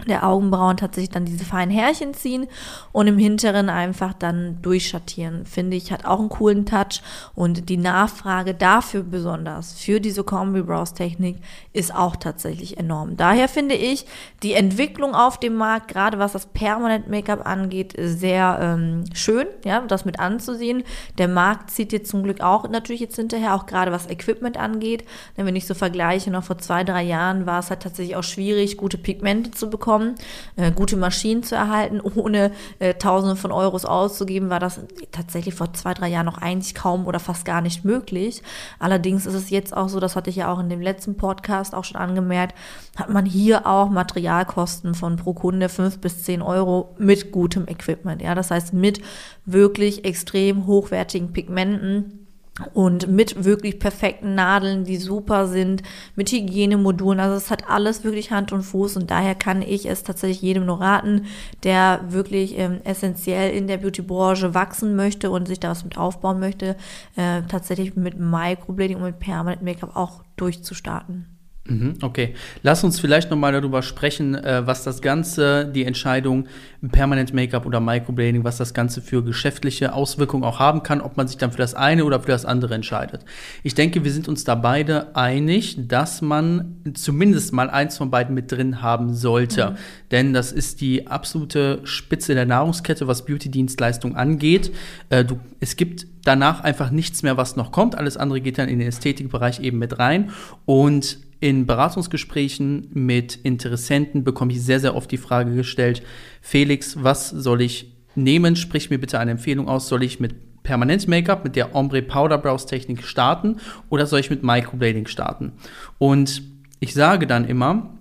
der 0.07 0.26
Augenbrauen 0.26 0.76
tatsächlich 0.76 1.11
dann 1.11 1.25
diese 1.25 1.45
feinen 1.45 1.75
Härchen 1.75 2.14
ziehen 2.14 2.47
und 2.93 3.09
im 3.09 3.19
hinteren 3.19 3.69
einfach 3.69 4.12
dann 4.12 4.62
durchschattieren. 4.62 5.45
Finde 5.45 5.76
ich, 5.76 5.90
hat 5.90 6.05
auch 6.05 6.21
einen 6.21 6.28
coolen 6.28 6.67
Touch 6.67 7.02
und 7.35 7.69
die 7.69 7.76
Nachfrage 7.76 8.55
dafür 8.55 9.02
besonders, 9.02 9.73
für 9.75 10.00
diese 10.00 10.23
Kombi-Brows-Technik, 10.23 11.38
ist 11.73 11.95
auch 11.95 12.17
tatsächlich 12.17 12.78
enorm. 12.78 13.17
Daher 13.17 13.49
finde 13.49 13.75
ich 13.75 14.07
die 14.43 14.55
Entwicklung 14.55 15.14
auf 15.14 15.40
dem 15.40 15.57
Markt, 15.57 15.88
gerade 15.88 16.19
was 16.19 16.33
das 16.33 16.47
Permanent-Make-up 16.47 17.45
angeht, 17.47 17.95
sehr 17.99 18.59
ähm, 18.61 19.05
schön, 19.14 19.47
ja, 19.64 19.81
das 19.81 20.05
mit 20.05 20.21
anzusehen. 20.21 20.85
Der 21.19 21.28
Markt 21.28 21.71
zieht 21.71 21.93
jetzt 21.93 22.11
zum 22.11 22.23
Glück 22.23 22.40
auch 22.40 22.69
natürlich 22.69 23.00
jetzt 23.00 23.17
hinterher, 23.17 23.55
auch 23.55 23.67
gerade 23.67 23.90
was 23.90 24.09
Equipment 24.09 24.57
angeht. 24.59 25.05
Wenn 25.35 25.57
ich 25.57 25.67
so 25.67 25.75
vergleiche, 25.75 26.31
noch 26.31 26.45
vor 26.45 26.59
zwei, 26.59 26.85
drei 26.85 27.02
Jahren 27.02 27.47
war 27.47 27.59
es 27.59 27.71
halt 27.71 27.83
tatsächlich 27.83 28.17
auch 28.17 28.23
schwierig, 28.23 28.76
gute 28.76 28.99
Pigmente 28.99 29.50
zu 29.50 29.69
bekommen 29.69 29.88
bekommen, 29.88 30.16
äh, 30.57 30.71
gute 30.71 30.97
Maschinen 30.97 31.42
zu 31.42 31.54
erhalten, 31.54 32.00
ohne 32.14 32.52
äh, 32.78 32.95
Tausende 32.95 33.37
von 33.37 33.52
Euros 33.52 33.85
auszugeben, 33.85 34.50
war 34.50 34.61
das 34.61 34.80
tatsächlich 35.12 35.54
vor 35.54 35.73
zwei, 35.73 35.95
drei 35.95 36.09
Jahren 36.09 36.26
noch 36.26 36.38
eigentlich 36.38 36.75
kaum 36.75 37.07
oder 37.07 37.21
fast 37.21 37.45
gar 37.45 37.62
nicht 37.62 37.85
möglich. 37.85 38.42
Allerdings 38.78 39.25
ist 39.25 39.35
es 39.35 39.50
jetzt 39.50 39.75
auch 39.75 39.88
so, 39.88 39.99
das 39.99 40.14
hatte 40.14 40.30
ich 40.30 40.37
ja 40.37 40.52
auch 40.52 40.61
in 40.61 40.68
dem 40.68 40.83
letzten 40.83 41.16
Podcast 41.16 41.75
auch 41.75 41.85
schon 41.85 41.97
angemerkt, 41.97 42.54
hat 42.97 43.09
man 43.09 43.25
hier 43.25 43.66
auch 43.66 43.88
Materialkosten 43.88 44.95
von 44.95 45.16
pro 45.16 45.33
Kunde 45.33 45.68
fünf 45.68 46.00
bis 46.00 46.23
zehn 46.23 46.42
Euro 46.42 46.95
mit 46.99 47.33
gutem 47.33 47.66
Equipment. 47.66 48.21
Ja, 48.21 48.35
das 48.35 48.50
heißt 48.50 48.75
mit 48.75 49.00
wirklich 49.47 50.04
extrem 50.04 50.66
hochwertigen 50.66 51.33
Pigmenten 51.33 52.27
und 52.75 53.09
mit 53.09 53.45
wirklich 53.45 53.79
perfekten 53.79 54.35
Nadeln, 54.35 54.85
die 54.85 54.97
super 54.97 55.47
sind, 55.47 55.83
mit 56.17 56.31
Hygienemodulen. 56.31 57.21
Also 57.21 57.37
es 57.37 57.50
hat 57.50 57.69
alles 57.69 58.05
wirklich 58.05 58.31
Hand 58.31 58.53
und 58.53 58.62
Fuß 58.62 58.97
und 58.97 59.11
daher 59.11 59.35
kann 59.35 59.62
ich 59.62 59.87
es 59.87 60.03
tatsächlich 60.03 60.43
jedem 60.43 60.67
nur 60.67 60.81
raten, 60.81 61.27
der 61.62 62.00
wirklich 62.09 62.59
ähm, 62.59 62.81
essentiell 62.85 63.55
in 63.55 63.67
der 63.67 63.79
Beauty-Branche 63.79 64.55
wachsen 64.55 64.97
möchte 64.97 65.31
und 65.31 65.49
sich 65.49 65.61
da 65.61 65.71
was 65.71 65.85
mit 65.85 65.97
aufbauen 65.97 66.41
möchte, 66.41 66.77
äh, 67.17 67.43
tatsächlich 67.49 67.97
mit 67.97 68.19
Microblading 68.19 68.97
und 68.97 69.05
mit 69.05 69.19
Permanent 69.21 69.62
Make-up 69.62 69.97
auch 69.97 70.23
durchzustarten. 70.37 71.38
Mhm, 71.69 71.97
okay, 72.01 72.35
lass 72.63 72.83
uns 72.83 72.99
vielleicht 72.99 73.31
nochmal 73.31 73.53
darüber 73.53 73.83
sprechen, 73.83 74.35
äh, 74.35 74.67
was 74.67 74.85
das 74.85 75.03
Ganze, 75.03 75.67
die 75.67 75.85
Entscheidung 75.85 76.47
Permanent 76.93 77.35
Make-up 77.35 77.67
oder 77.67 77.81
Microblading, 77.81 78.43
was 78.43 78.57
das 78.57 78.73
Ganze 78.73 79.03
für 79.03 79.23
geschäftliche 79.23 79.93
Auswirkungen 79.93 80.45
auch 80.45 80.61
haben 80.61 80.83
kann, 80.83 81.01
ob 81.03 81.17
man 81.17 81.29
sich 81.29 81.37
dann 81.37 81.51
für 81.51 81.59
das 81.59 81.75
eine 81.75 82.05
oder 82.05 82.21
für 82.21 82.29
das 82.29 82.47
andere 82.47 82.75
entscheidet. 82.75 83.25
Ich 83.63 83.75
denke, 83.75 84.05
wir 84.05 84.13
sind 84.13 84.29
uns 84.29 84.45
da 84.45 84.55
beide 84.55 85.15
einig, 85.15 85.77
dass 85.89 86.23
man 86.23 86.77
zumindest 86.95 87.53
mal 87.53 87.69
eins 87.69 87.99
von 87.99 88.11
beiden 88.11 88.35
mit 88.35 88.51
drin 88.51 88.81
haben 88.81 89.13
sollte. 89.13 89.71
Mhm. 89.71 89.77
Denn 90.11 90.33
das 90.33 90.53
ist 90.53 90.81
die 90.81 91.07
absolute 91.07 91.81
Spitze 91.85 92.35
der 92.35 92.47
Nahrungskette, 92.47 93.07
was 93.07 93.27
Beauty-Dienstleistung 93.27 94.17
angeht. 94.17 94.73
Äh, 95.11 95.25
du, 95.25 95.39
es 95.61 95.77
gibt 95.77 96.07
danach 96.25 96.63
einfach 96.63 96.91
nichts 96.91 97.23
mehr, 97.23 97.37
was 97.37 97.57
noch 97.57 97.73
kommt. 97.73 97.97
Alles 97.97 98.17
andere 98.17 98.41
geht 98.41 98.59
dann 98.59 98.69
in 98.69 98.79
den 98.79 98.89
Ästhetikbereich 98.89 99.61
eben 99.61 99.79
mit 99.79 99.99
rein. 99.99 100.31
Und 100.65 101.19
in 101.40 101.66
Beratungsgesprächen 101.66 102.88
mit 102.92 103.37
Interessenten 103.37 104.25
bekomme 104.25 104.52
ich 104.52 104.62
sehr, 104.62 104.80
sehr 104.80 104.97
oft 104.97 105.11
die 105.11 105.18
Frage 105.18 105.54
gestellt, 105.54 106.02
Felix, 106.40 107.02
was 107.02 107.30
soll 107.30 107.62
ich 107.62 107.92
nehmen? 108.14 108.57
Sprich 108.57 108.90
mir 108.90 108.99
bitte 108.99 109.18
eine 109.18 109.30
Empfehlung 109.33 109.68
aus. 109.68 109.88
Soll 109.88 110.02
ich 110.02 110.18
mit 110.18 110.62
Permanent 110.62 111.07
Make-up, 111.07 111.45
mit 111.45 111.57
der 111.57 111.75
Ombre 111.75 112.02
Powder 112.02 112.38
Brows 112.38 112.66
Technik 112.66 113.02
starten 113.02 113.57
oder 113.88 114.07
soll 114.07 114.21
ich 114.21 114.30
mit 114.30 114.42
Microblading 114.42 115.07
starten? 115.07 115.52
Und 115.99 116.42
ich 116.80 116.92
sage 116.95 117.26
dann 117.26 117.45
immer, 117.47 117.99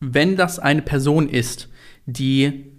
wenn 0.00 0.36
das 0.36 0.58
eine 0.58 0.82
Person 0.82 1.28
ist, 1.28 1.68
die, 2.06 2.72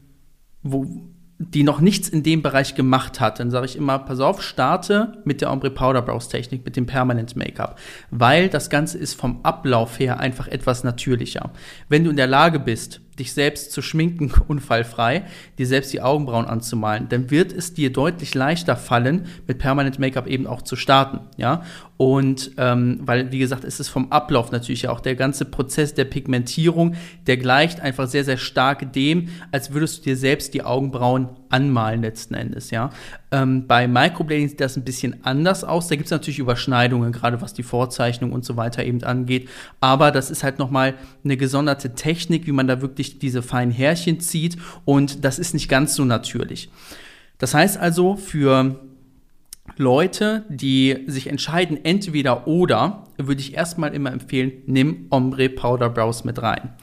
wo, 0.63 1.12
die 1.51 1.63
noch 1.63 1.79
nichts 1.79 2.09
in 2.09 2.23
dem 2.23 2.41
Bereich 2.41 2.75
gemacht 2.75 3.19
hat, 3.19 3.39
dann 3.39 3.51
sage 3.51 3.65
ich 3.65 3.75
immer, 3.75 3.99
pass 3.99 4.19
auf, 4.19 4.41
starte 4.41 5.21
mit 5.25 5.41
der 5.41 5.51
Ombre 5.51 5.71
Powder 5.71 6.01
Brows 6.01 6.29
Technik, 6.29 6.65
mit 6.65 6.75
dem 6.75 6.85
Permanent 6.85 7.35
Make-up, 7.35 7.79
weil 8.11 8.49
das 8.49 8.69
Ganze 8.69 8.97
ist 8.97 9.19
vom 9.19 9.39
Ablauf 9.43 9.99
her 9.99 10.19
einfach 10.19 10.47
etwas 10.47 10.83
natürlicher. 10.83 11.51
Wenn 11.89 12.03
du 12.03 12.09
in 12.09 12.17
der 12.17 12.27
Lage 12.27 12.59
bist, 12.59 13.01
dich 13.19 13.33
selbst 13.33 13.71
zu 13.71 13.81
schminken, 13.81 14.31
unfallfrei, 14.47 15.23
dir 15.57 15.67
selbst 15.67 15.93
die 15.93 16.01
Augenbrauen 16.01 16.45
anzumalen, 16.45 17.09
dann 17.09 17.31
wird 17.31 17.51
es 17.51 17.73
dir 17.73 17.91
deutlich 17.91 18.33
leichter 18.33 18.75
fallen, 18.75 19.27
mit 19.47 19.59
Permanent 19.59 19.99
Make-up 19.99 20.27
eben 20.27 20.47
auch 20.47 20.61
zu 20.61 20.75
starten, 20.75 21.21
ja. 21.37 21.63
Und 21.97 22.51
ähm, 22.57 22.99
weil, 23.03 23.31
wie 23.31 23.39
gesagt, 23.39 23.63
es 23.63 23.79
ist 23.79 23.87
vom 23.87 24.11
Ablauf 24.11 24.51
natürlich 24.51 24.83
ja 24.83 24.91
auch 24.91 24.99
der 24.99 25.15
ganze 25.15 25.45
Prozess 25.45 25.93
der 25.93 26.05
Pigmentierung, 26.05 26.95
der 27.27 27.37
gleicht 27.37 27.79
einfach 27.79 28.07
sehr, 28.07 28.25
sehr 28.25 28.37
stark 28.37 28.91
dem, 28.93 29.29
als 29.51 29.73
würdest 29.73 29.99
du 29.99 30.03
dir 30.03 30.17
selbst 30.17 30.53
die 30.53 30.63
Augenbrauen 30.63 31.29
anmalen 31.53 32.01
letzten 32.01 32.33
Endes, 32.33 32.71
ja. 32.71 32.89
Ähm, 33.31 33.67
bei 33.67 33.87
Microblading 33.87 34.49
sieht 34.49 34.59
das 34.59 34.75
ein 34.75 34.83
bisschen 34.83 35.23
anders 35.23 35.63
aus. 35.63 35.87
Da 35.87 35.95
gibt 35.95 36.07
es 36.07 36.11
natürlich 36.11 36.39
Überschneidungen, 36.39 37.11
gerade 37.11 37.41
was 37.41 37.53
die 37.53 37.63
Vorzeichnung 37.63 38.33
und 38.33 38.43
so 38.43 38.57
weiter 38.57 38.83
eben 38.83 39.03
angeht. 39.03 39.47
Aber 39.79 40.11
das 40.11 40.31
ist 40.31 40.43
halt 40.43 40.57
nochmal 40.57 40.95
eine 41.23 41.37
gesonderte 41.37 41.93
Technik, 41.93 42.47
wie 42.47 42.51
man 42.51 42.67
da 42.67 42.81
wirklich 42.81 43.19
diese 43.19 43.43
feinen 43.43 43.71
Härchen 43.71 44.19
zieht. 44.19 44.57
Und 44.83 45.23
das 45.23 45.37
ist 45.37 45.53
nicht 45.53 45.69
ganz 45.69 45.93
so 45.93 46.03
natürlich. 46.03 46.69
Das 47.37 47.53
heißt 47.53 47.77
also, 47.77 48.15
für 48.15 48.79
Leute, 49.77 50.43
die 50.49 51.03
sich 51.07 51.27
entscheiden, 51.27 51.83
entweder 51.83 52.47
oder, 52.47 53.03
würde 53.17 53.41
ich 53.41 53.53
erstmal 53.53 53.93
immer 53.93 54.11
empfehlen, 54.11 54.51
nimm 54.65 55.05
Ombre 55.09 55.49
Powder 55.49 55.89
Brows 55.89 56.23
mit 56.23 56.41
rein. 56.41 56.73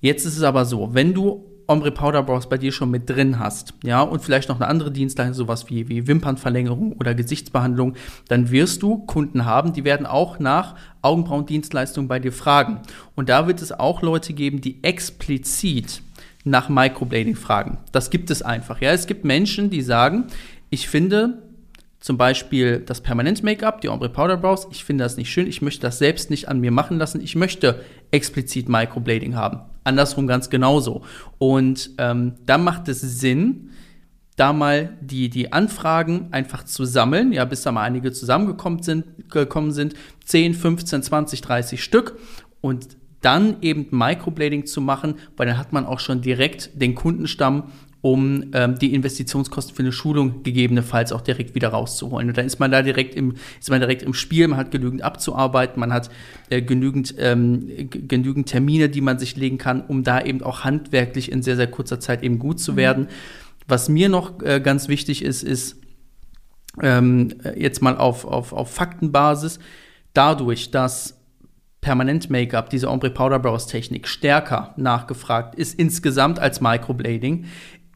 Jetzt 0.00 0.26
ist 0.26 0.36
es 0.36 0.42
aber 0.42 0.64
so, 0.64 0.94
wenn 0.94 1.14
du 1.14 1.44
Ombre 1.70 1.92
Powder 1.92 2.22
Brows 2.22 2.48
bei 2.48 2.56
dir 2.56 2.72
schon 2.72 2.90
mit 2.90 3.10
drin 3.10 3.38
hast, 3.38 3.74
ja, 3.84 4.00
und 4.00 4.22
vielleicht 4.22 4.48
noch 4.48 4.56
eine 4.56 4.68
andere 4.68 4.90
Dienstleistung, 4.90 5.34
sowas 5.34 5.68
wie, 5.68 5.88
wie 5.90 6.06
Wimpernverlängerung 6.06 6.94
oder 6.94 7.14
Gesichtsbehandlung, 7.14 7.94
dann 8.28 8.50
wirst 8.50 8.82
du 8.82 8.98
Kunden 8.98 9.44
haben, 9.44 9.74
die 9.74 9.84
werden 9.84 10.06
auch 10.06 10.38
nach 10.38 10.76
Augenbrauendienstleistungen 11.02 12.08
bei 12.08 12.20
dir 12.20 12.32
fragen. 12.32 12.80
Und 13.14 13.28
da 13.28 13.46
wird 13.46 13.60
es 13.60 13.70
auch 13.70 14.00
Leute 14.00 14.32
geben, 14.32 14.62
die 14.62 14.82
explizit 14.82 16.00
nach 16.44 16.70
Microblading 16.70 17.36
fragen. 17.36 17.78
Das 17.92 18.08
gibt 18.08 18.30
es 18.30 18.40
einfach, 18.40 18.80
ja. 18.80 18.92
Es 18.92 19.06
gibt 19.06 19.26
Menschen, 19.26 19.68
die 19.68 19.82
sagen, 19.82 20.24
ich 20.70 20.88
finde 20.88 21.42
zum 22.00 22.16
Beispiel 22.16 22.78
das 22.78 23.00
Permanent 23.00 23.42
Make-up, 23.42 23.80
die 23.80 23.88
Ombre 23.88 24.08
Powder 24.08 24.36
Brows. 24.36 24.68
Ich 24.70 24.84
finde 24.84 25.04
das 25.04 25.16
nicht 25.16 25.30
schön. 25.30 25.46
Ich 25.46 25.62
möchte 25.62 25.82
das 25.82 25.98
selbst 25.98 26.30
nicht 26.30 26.48
an 26.48 26.60
mir 26.60 26.70
machen 26.70 26.96
lassen. 26.98 27.20
Ich 27.20 27.34
möchte 27.34 27.80
explizit 28.10 28.68
Microblading 28.68 29.34
haben. 29.34 29.60
Andersrum 29.84 30.26
ganz 30.26 30.50
genauso. 30.50 31.02
Und 31.38 31.90
ähm, 31.98 32.34
da 32.46 32.58
macht 32.58 32.88
es 32.88 33.00
Sinn, 33.00 33.70
da 34.36 34.52
mal 34.52 34.96
die, 35.00 35.30
die 35.30 35.52
Anfragen 35.52 36.28
einfach 36.30 36.64
zu 36.64 36.84
sammeln, 36.84 37.32
ja, 37.32 37.44
bis 37.44 37.62
da 37.62 37.72
mal 37.72 37.82
einige 37.82 38.12
zusammengekommen 38.12 38.82
sind, 38.82 39.30
gekommen 39.30 39.72
sind, 39.72 39.94
10, 40.26 40.54
15, 40.54 41.02
20, 41.02 41.40
30 41.40 41.82
Stück 41.82 42.16
und 42.60 42.96
dann 43.20 43.56
eben 43.62 43.88
Microblading 43.90 44.66
zu 44.66 44.80
machen, 44.80 45.16
weil 45.36 45.46
dann 45.46 45.58
hat 45.58 45.72
man 45.72 45.86
auch 45.86 45.98
schon 45.98 46.20
direkt 46.20 46.70
den 46.80 46.94
Kundenstamm 46.94 47.64
um 48.00 48.44
ähm, 48.52 48.78
die 48.78 48.94
Investitionskosten 48.94 49.74
für 49.74 49.82
eine 49.82 49.92
Schulung 49.92 50.42
gegebenenfalls 50.42 51.12
auch 51.12 51.20
direkt 51.20 51.54
wieder 51.54 51.68
rauszuholen. 51.68 52.28
Und 52.28 52.38
dann 52.38 52.46
ist 52.46 52.60
man 52.60 52.70
da 52.70 52.82
direkt 52.82 53.14
im, 53.14 53.34
ist 53.58 53.70
man 53.70 53.80
direkt 53.80 54.02
im 54.02 54.14
Spiel, 54.14 54.46
man 54.46 54.58
hat 54.58 54.70
genügend 54.70 55.02
abzuarbeiten, 55.02 55.80
man 55.80 55.92
hat 55.92 56.10
äh, 56.48 56.62
genügend, 56.62 57.14
ähm, 57.18 57.88
genügend 57.90 58.48
Termine, 58.48 58.88
die 58.88 59.00
man 59.00 59.18
sich 59.18 59.36
legen 59.36 59.58
kann, 59.58 59.80
um 59.80 60.04
da 60.04 60.22
eben 60.22 60.42
auch 60.42 60.64
handwerklich 60.64 61.32
in 61.32 61.42
sehr, 61.42 61.56
sehr 61.56 61.66
kurzer 61.66 61.98
Zeit 61.98 62.22
eben 62.22 62.38
gut 62.38 62.60
zu 62.60 62.72
mhm. 62.72 62.76
werden. 62.76 63.08
Was 63.66 63.88
mir 63.88 64.08
noch 64.08 64.42
äh, 64.42 64.60
ganz 64.60 64.88
wichtig 64.88 65.22
ist, 65.22 65.42
ist 65.42 65.76
ähm, 66.80 67.34
jetzt 67.56 67.82
mal 67.82 67.96
auf, 67.96 68.24
auf, 68.24 68.52
auf 68.52 68.72
Faktenbasis, 68.72 69.58
dadurch, 70.14 70.70
dass 70.70 71.18
Permanent 71.80 72.28
Make-up, 72.28 72.70
diese 72.70 72.90
Ombre 72.90 73.10
Powder 73.10 73.38
Brows 73.38 73.66
Technik, 73.66 74.08
stärker 74.08 74.74
nachgefragt 74.76 75.54
ist 75.54 75.78
insgesamt 75.78 76.38
als 76.38 76.60
Microblading, 76.60 77.46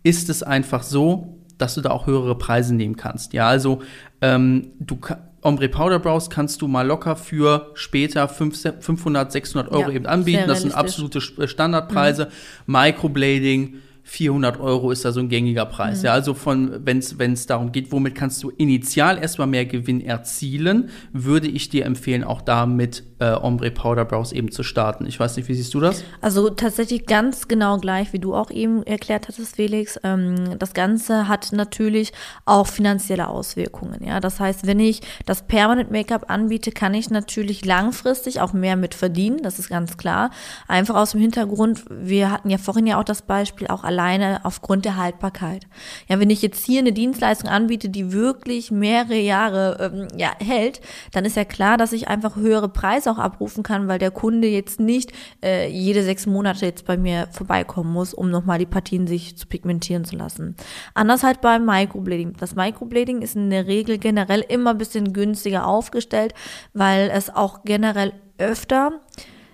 ist 0.02 0.28
es 0.28 0.42
einfach 0.42 0.82
so, 0.82 1.38
dass 1.59 1.75
du 1.75 1.80
da 1.80 1.90
auch 1.90 2.06
höhere 2.06 2.37
Preise 2.37 2.75
nehmen 2.75 2.97
kannst. 2.97 3.32
Ja, 3.32 3.47
also 3.49 3.82
ähm, 4.21 4.73
du 4.80 4.99
Ombre 5.42 5.68
Powder 5.68 5.99
Brows 5.99 6.30
kannst 6.30 6.62
du 6.62 6.68
mal 6.68 6.87
locker 6.87 7.16
für 7.16 7.73
später 7.75 8.28
500, 8.28 9.32
600 9.32 9.73
Euro 9.73 9.90
ja, 9.90 9.97
eben 9.97 10.06
anbieten. 10.06 10.44
Das 10.47 10.62
sind 10.62 10.73
absolute 10.73 11.21
Standardpreise. 11.21 12.26
Mhm. 12.66 12.73
Microblading 12.73 13.75
400 14.04 14.61
Euro 14.61 14.90
ist 14.90 15.04
da 15.04 15.12
so 15.12 15.21
ein 15.21 15.28
gängiger 15.28 15.64
Preis. 15.64 16.00
Mhm. 16.00 16.06
Ja, 16.06 16.12
also 16.12 16.35
von, 16.35 16.80
wenn 16.85 16.99
es 16.99 17.47
darum 17.47 17.73
geht, 17.73 17.92
womit 17.92 18.14
kannst 18.14 18.42
du 18.42 18.50
initial 18.50 19.18
erstmal 19.18 19.47
mehr 19.47 19.64
Gewinn 19.64 20.00
erzielen, 20.00 20.90
würde 21.12 21.49
ich 21.49 21.68
dir 21.68 21.87
empfehlen, 21.87 22.25
auch 22.25 22.42
da 22.42 22.66
mit 22.66 23.04
äh, 23.23 23.35
Ombre 23.40 23.71
Powder 23.71 24.04
Brows 24.04 24.32
eben 24.32 24.50
zu 24.50 24.62
starten. 24.64 25.06
Ich 25.06 25.21
weiß 25.21 25.37
nicht, 25.37 25.49
wie 25.49 25.54
siehst 25.54 25.73
du 25.75 25.80
das? 25.80 26.02
Also 26.21 26.50
tatsächlich 26.50 27.06
ganz 27.06 27.47
genau 27.47 27.78
gleich, 27.78 28.12
wie 28.12 28.18
du 28.18 28.35
auch 28.35 28.50
eben 28.50 28.82
erklärt 28.82 29.28
hattest, 29.28 29.56
Felix. 29.56 29.99
Ähm, 30.02 30.59
das 30.59 30.75
Ganze 30.75 31.28
hat 31.28 31.52
natürlich 31.52 32.12
auch 32.44 32.66
finanzielle 32.66 33.28
Auswirkungen. 33.28 34.04
Ja, 34.04 34.18
das 34.18 34.40
heißt, 34.40 34.66
wenn 34.66 34.80
ich 34.80 35.00
das 35.25 35.47
Permanent 35.47 35.92
Make-up 35.92 36.28
anbiete, 36.28 36.73
kann 36.73 36.94
ich 36.94 37.11
natürlich 37.11 37.64
langfristig 37.64 38.40
auch 38.40 38.52
mehr 38.52 38.76
mit 38.76 38.94
verdienen. 38.94 39.42
Das 39.42 39.61
ist 39.61 39.68
ganz 39.68 39.97
klar. 39.97 40.30
Einfach 40.66 40.97
aus 40.97 41.12
dem 41.12 41.21
Hintergrund, 41.21 41.85
wir 41.88 42.30
hatten 42.32 42.50
ja 42.50 42.59
vorhin 42.59 42.87
ja 42.87 42.99
auch 42.99 43.04
das 43.04 43.23
Beispiel, 43.23 43.68
auch 43.68 43.85
alleine 43.92 44.40
aufgrund 44.44 44.84
der 44.84 44.96
Haltbarkeit. 44.96 45.66
Ja, 46.08 46.18
wenn 46.18 46.30
ich 46.30 46.42
jetzt 46.42 46.64
hier 46.64 46.80
eine 46.80 46.92
Dienstleistung 46.92 47.49
anbiete, 47.49 47.88
die 47.88 48.12
wirklich 48.12 48.70
mehrere 48.70 49.18
Jahre 49.18 49.92
ähm, 49.92 50.08
ja, 50.16 50.30
hält, 50.38 50.80
dann 51.12 51.25
ist 51.25 51.37
ja 51.37 51.44
klar, 51.44 51.76
dass 51.76 51.92
ich 51.92 52.08
einfach 52.08 52.37
höhere 52.37 52.68
Preise 52.68 53.11
auch 53.11 53.18
abrufen 53.18 53.62
kann, 53.62 53.88
weil 53.88 53.99
der 53.99 54.11
Kunde 54.11 54.49
jetzt 54.49 54.80
nicht 54.80 55.12
äh, 55.44 55.68
jede 55.68 56.02
sechs 56.02 56.26
Monate 56.26 56.66
jetzt 56.66 56.87
bei 56.87 56.96
mir 56.96 57.28
vorbeikommen 57.30 57.92
muss, 57.92 58.14
um 58.14 58.30
nochmal 58.30 58.58
die 58.58 58.66
Partien 58.66 59.06
sich 59.06 59.37
zu 59.37 59.46
pigmentieren 59.46 60.04
zu 60.04 60.16
lassen. 60.16 60.56
Anders 60.94 61.22
halt 61.22 61.40
beim 61.40 61.64
Microblading. 61.66 62.34
Das 62.38 62.54
Microblading 62.54 63.22
ist 63.22 63.37
in 63.37 63.50
der 63.50 63.66
Regel 63.66 63.99
generell 63.99 64.44
immer 64.49 64.70
ein 64.70 64.78
bisschen 64.78 65.12
günstiger 65.12 65.66
aufgestellt, 65.66 66.34
weil 66.72 67.11
es 67.12 67.28
auch 67.34 67.64
generell 67.64 68.12
öfter 68.38 69.00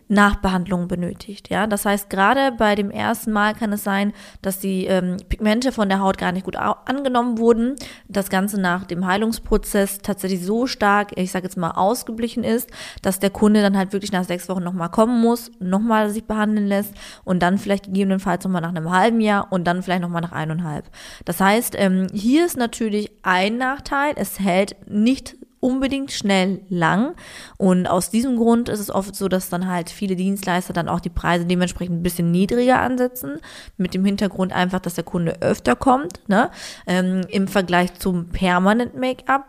Nachbehandlung 0.08 0.88
benötigt. 0.88 1.50
Ja, 1.50 1.66
das 1.66 1.84
heißt, 1.84 2.10
gerade 2.10 2.52
bei 2.52 2.74
dem 2.74 2.90
ersten 2.90 3.30
Mal 3.30 3.54
kann 3.54 3.72
es 3.72 3.84
sein, 3.84 4.12
dass 4.42 4.58
die 4.58 4.86
ähm, 4.86 5.18
Pigmente 5.28 5.70
von 5.70 5.88
der 5.88 6.00
Haut 6.00 6.18
gar 6.18 6.32
nicht 6.32 6.44
gut 6.44 6.56
angenommen 6.56 7.38
wurden. 7.38 7.76
Das 8.08 8.30
Ganze 8.30 8.60
nach 8.60 8.84
dem 8.84 9.06
Heilungsprozess 9.06 9.98
tatsächlich 9.98 10.44
so 10.44 10.66
stark, 10.66 11.12
ich 11.16 11.30
sage 11.30 11.44
jetzt 11.44 11.56
mal, 11.56 11.72
ausgeblichen 11.72 12.42
ist, 12.42 12.70
dass 13.02 13.18
der 13.18 13.30
Kunde 13.30 13.62
dann 13.62 13.76
halt 13.76 13.92
wirklich 13.92 14.12
nach 14.12 14.24
sechs 14.24 14.48
Wochen 14.48 14.62
nochmal 14.62 14.90
kommen 14.90 15.20
muss, 15.20 15.50
nochmal 15.60 16.10
sich 16.10 16.24
behandeln 16.24 16.66
lässt 16.66 16.94
und 17.24 17.42
dann 17.42 17.58
vielleicht 17.58 17.86
gegebenenfalls 17.86 18.44
nochmal 18.44 18.62
nach 18.62 18.70
einem 18.70 18.90
halben 18.90 19.20
Jahr 19.20 19.52
und 19.52 19.64
dann 19.64 19.82
vielleicht 19.82 20.02
nochmal 20.02 20.22
nach 20.22 20.32
eineinhalb. 20.32 20.86
Das 21.24 21.40
heißt, 21.40 21.74
ähm, 21.76 22.06
hier 22.12 22.46
ist 22.46 22.56
natürlich 22.56 23.10
ein 23.22 23.58
Nachteil, 23.58 24.14
es 24.16 24.40
hält 24.40 24.76
nicht 24.88 25.36
unbedingt 25.60 26.12
schnell 26.12 26.62
lang. 26.68 27.14
Und 27.56 27.86
aus 27.86 28.10
diesem 28.10 28.36
Grund 28.36 28.68
ist 28.68 28.80
es 28.80 28.90
oft 28.90 29.14
so, 29.14 29.28
dass 29.28 29.48
dann 29.48 29.68
halt 29.68 29.90
viele 29.90 30.16
Dienstleister 30.16 30.72
dann 30.72 30.88
auch 30.88 31.00
die 31.00 31.10
Preise 31.10 31.46
dementsprechend 31.46 32.00
ein 32.00 32.02
bisschen 32.02 32.30
niedriger 32.30 32.80
ansetzen, 32.80 33.38
mit 33.76 33.94
dem 33.94 34.04
Hintergrund 34.04 34.52
einfach, 34.52 34.80
dass 34.80 34.94
der 34.94 35.04
Kunde 35.04 35.40
öfter 35.40 35.76
kommt, 35.76 36.28
ne? 36.28 36.50
Ähm, 36.86 37.22
im 37.28 37.48
Vergleich 37.48 37.94
zum 37.94 38.28
Permanent 38.28 38.94
Make-up. 38.94 39.44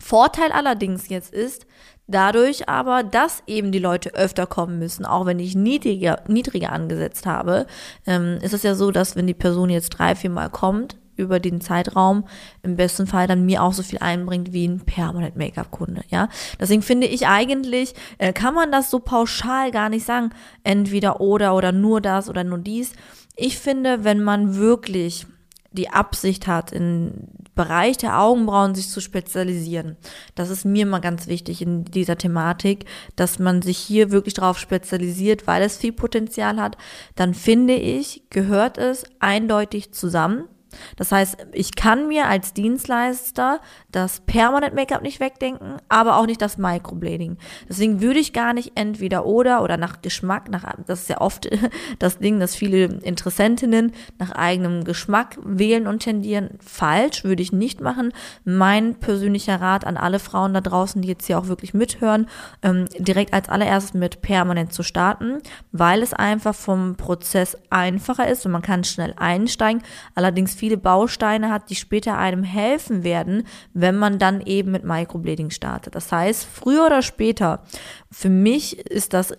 Vorteil 0.00 0.52
allerdings 0.52 1.08
jetzt 1.08 1.32
ist, 1.32 1.66
dadurch 2.08 2.68
aber, 2.68 3.02
dass 3.04 3.42
eben 3.46 3.70
die 3.70 3.78
Leute 3.78 4.14
öfter 4.14 4.46
kommen 4.46 4.78
müssen, 4.78 5.04
auch 5.04 5.26
wenn 5.26 5.38
ich 5.38 5.54
niedriger, 5.54 6.22
niedriger 6.26 6.72
angesetzt 6.72 7.26
habe, 7.26 7.66
ähm, 8.06 8.38
ist 8.42 8.54
es 8.54 8.62
ja 8.62 8.74
so, 8.74 8.90
dass 8.90 9.14
wenn 9.14 9.26
die 9.26 9.34
Person 9.34 9.70
jetzt 9.70 9.90
drei, 9.90 10.14
vier 10.14 10.30
Mal 10.30 10.50
kommt, 10.50 10.96
über 11.18 11.40
den 11.40 11.60
Zeitraum 11.60 12.24
im 12.62 12.76
besten 12.76 13.06
Fall 13.06 13.26
dann 13.26 13.44
mir 13.44 13.62
auch 13.62 13.72
so 13.72 13.82
viel 13.82 13.98
einbringt 13.98 14.52
wie 14.52 14.66
ein 14.66 14.80
Permanent 14.80 15.36
Make-up-Kunde, 15.36 16.02
ja. 16.08 16.28
Deswegen 16.58 16.82
finde 16.82 17.06
ich 17.06 17.26
eigentlich, 17.26 17.94
äh, 18.18 18.32
kann 18.32 18.54
man 18.54 18.72
das 18.72 18.90
so 18.90 19.00
pauschal 19.00 19.70
gar 19.70 19.88
nicht 19.88 20.06
sagen, 20.06 20.30
entweder 20.62 21.20
oder 21.20 21.54
oder 21.54 21.72
nur 21.72 22.00
das 22.00 22.28
oder 22.30 22.44
nur 22.44 22.58
dies. 22.58 22.92
Ich 23.36 23.58
finde, 23.58 24.04
wenn 24.04 24.22
man 24.22 24.56
wirklich 24.56 25.26
die 25.72 25.90
Absicht 25.90 26.46
hat, 26.46 26.72
im 26.72 27.12
Bereich 27.54 27.96
der 27.98 28.20
Augenbrauen 28.20 28.74
sich 28.74 28.88
zu 28.88 29.00
spezialisieren. 29.00 29.96
Das 30.34 30.48
ist 30.48 30.64
mir 30.64 30.86
mal 30.86 31.00
ganz 31.00 31.26
wichtig 31.26 31.60
in 31.60 31.84
dieser 31.84 32.16
Thematik, 32.16 32.86
dass 33.16 33.38
man 33.38 33.62
sich 33.62 33.78
hier 33.78 34.10
wirklich 34.10 34.34
darauf 34.34 34.58
spezialisiert, 34.58 35.46
weil 35.46 35.62
es 35.62 35.76
viel 35.76 35.92
Potenzial 35.92 36.60
hat. 36.60 36.78
Dann 37.16 37.34
finde 37.34 37.74
ich, 37.74 38.22
gehört 38.30 38.78
es 38.78 39.04
eindeutig 39.18 39.92
zusammen. 39.92 40.44
Das 40.96 41.12
heißt, 41.12 41.46
ich 41.52 41.74
kann 41.74 42.08
mir 42.08 42.26
als 42.26 42.52
Dienstleister 42.52 43.60
das 43.90 44.20
Permanent 44.20 44.74
Make-up 44.74 45.02
nicht 45.02 45.20
wegdenken, 45.20 45.76
aber 45.88 46.16
auch 46.16 46.26
nicht 46.26 46.42
das 46.42 46.58
Microblading. 46.58 47.38
Deswegen 47.68 48.00
würde 48.00 48.18
ich 48.18 48.32
gar 48.32 48.52
nicht 48.52 48.72
entweder 48.74 49.26
oder 49.26 49.62
oder 49.62 49.76
nach 49.76 50.02
Geschmack, 50.02 50.50
nach, 50.50 50.64
das 50.86 51.02
ist 51.02 51.08
ja 51.08 51.20
oft 51.20 51.48
das 51.98 52.18
Ding, 52.18 52.40
dass 52.40 52.54
viele 52.54 52.84
Interessentinnen 52.84 53.92
nach 54.18 54.32
eigenem 54.32 54.84
Geschmack 54.84 55.38
wählen 55.44 55.86
und 55.86 56.00
tendieren. 56.00 56.58
Falsch, 56.60 57.24
würde 57.24 57.42
ich 57.42 57.52
nicht 57.52 57.80
machen. 57.80 58.12
Mein 58.44 58.96
persönlicher 58.96 59.60
Rat 59.60 59.86
an 59.86 59.96
alle 59.96 60.18
Frauen 60.18 60.54
da 60.54 60.60
draußen, 60.60 61.02
die 61.02 61.08
jetzt 61.08 61.26
hier 61.26 61.38
auch 61.38 61.48
wirklich 61.48 61.74
mithören, 61.74 62.26
ähm, 62.62 62.86
direkt 62.98 63.32
als 63.32 63.48
allererstes 63.48 63.94
mit 63.94 64.22
Permanent 64.22 64.72
zu 64.72 64.82
starten, 64.82 65.38
weil 65.72 66.02
es 66.02 66.12
einfach 66.12 66.54
vom 66.54 66.96
Prozess 66.96 67.56
einfacher 67.70 68.28
ist 68.28 68.44
und 68.46 68.52
man 68.52 68.62
kann 68.62 68.84
schnell 68.84 69.14
einsteigen. 69.16 69.82
Allerdings 70.14 70.54
viele 70.58 70.76
Bausteine 70.76 71.50
hat, 71.50 71.70
die 71.70 71.76
später 71.76 72.18
einem 72.18 72.42
helfen 72.42 73.04
werden, 73.04 73.44
wenn 73.72 73.96
man 73.96 74.18
dann 74.18 74.40
eben 74.40 74.72
mit 74.72 74.84
Microblading 74.84 75.50
startet. 75.50 75.94
Das 75.94 76.10
heißt, 76.12 76.44
früher 76.44 76.86
oder 76.86 77.02
später, 77.02 77.62
für 78.10 78.28
mich 78.28 78.78
ist 78.78 79.14
das 79.14 79.32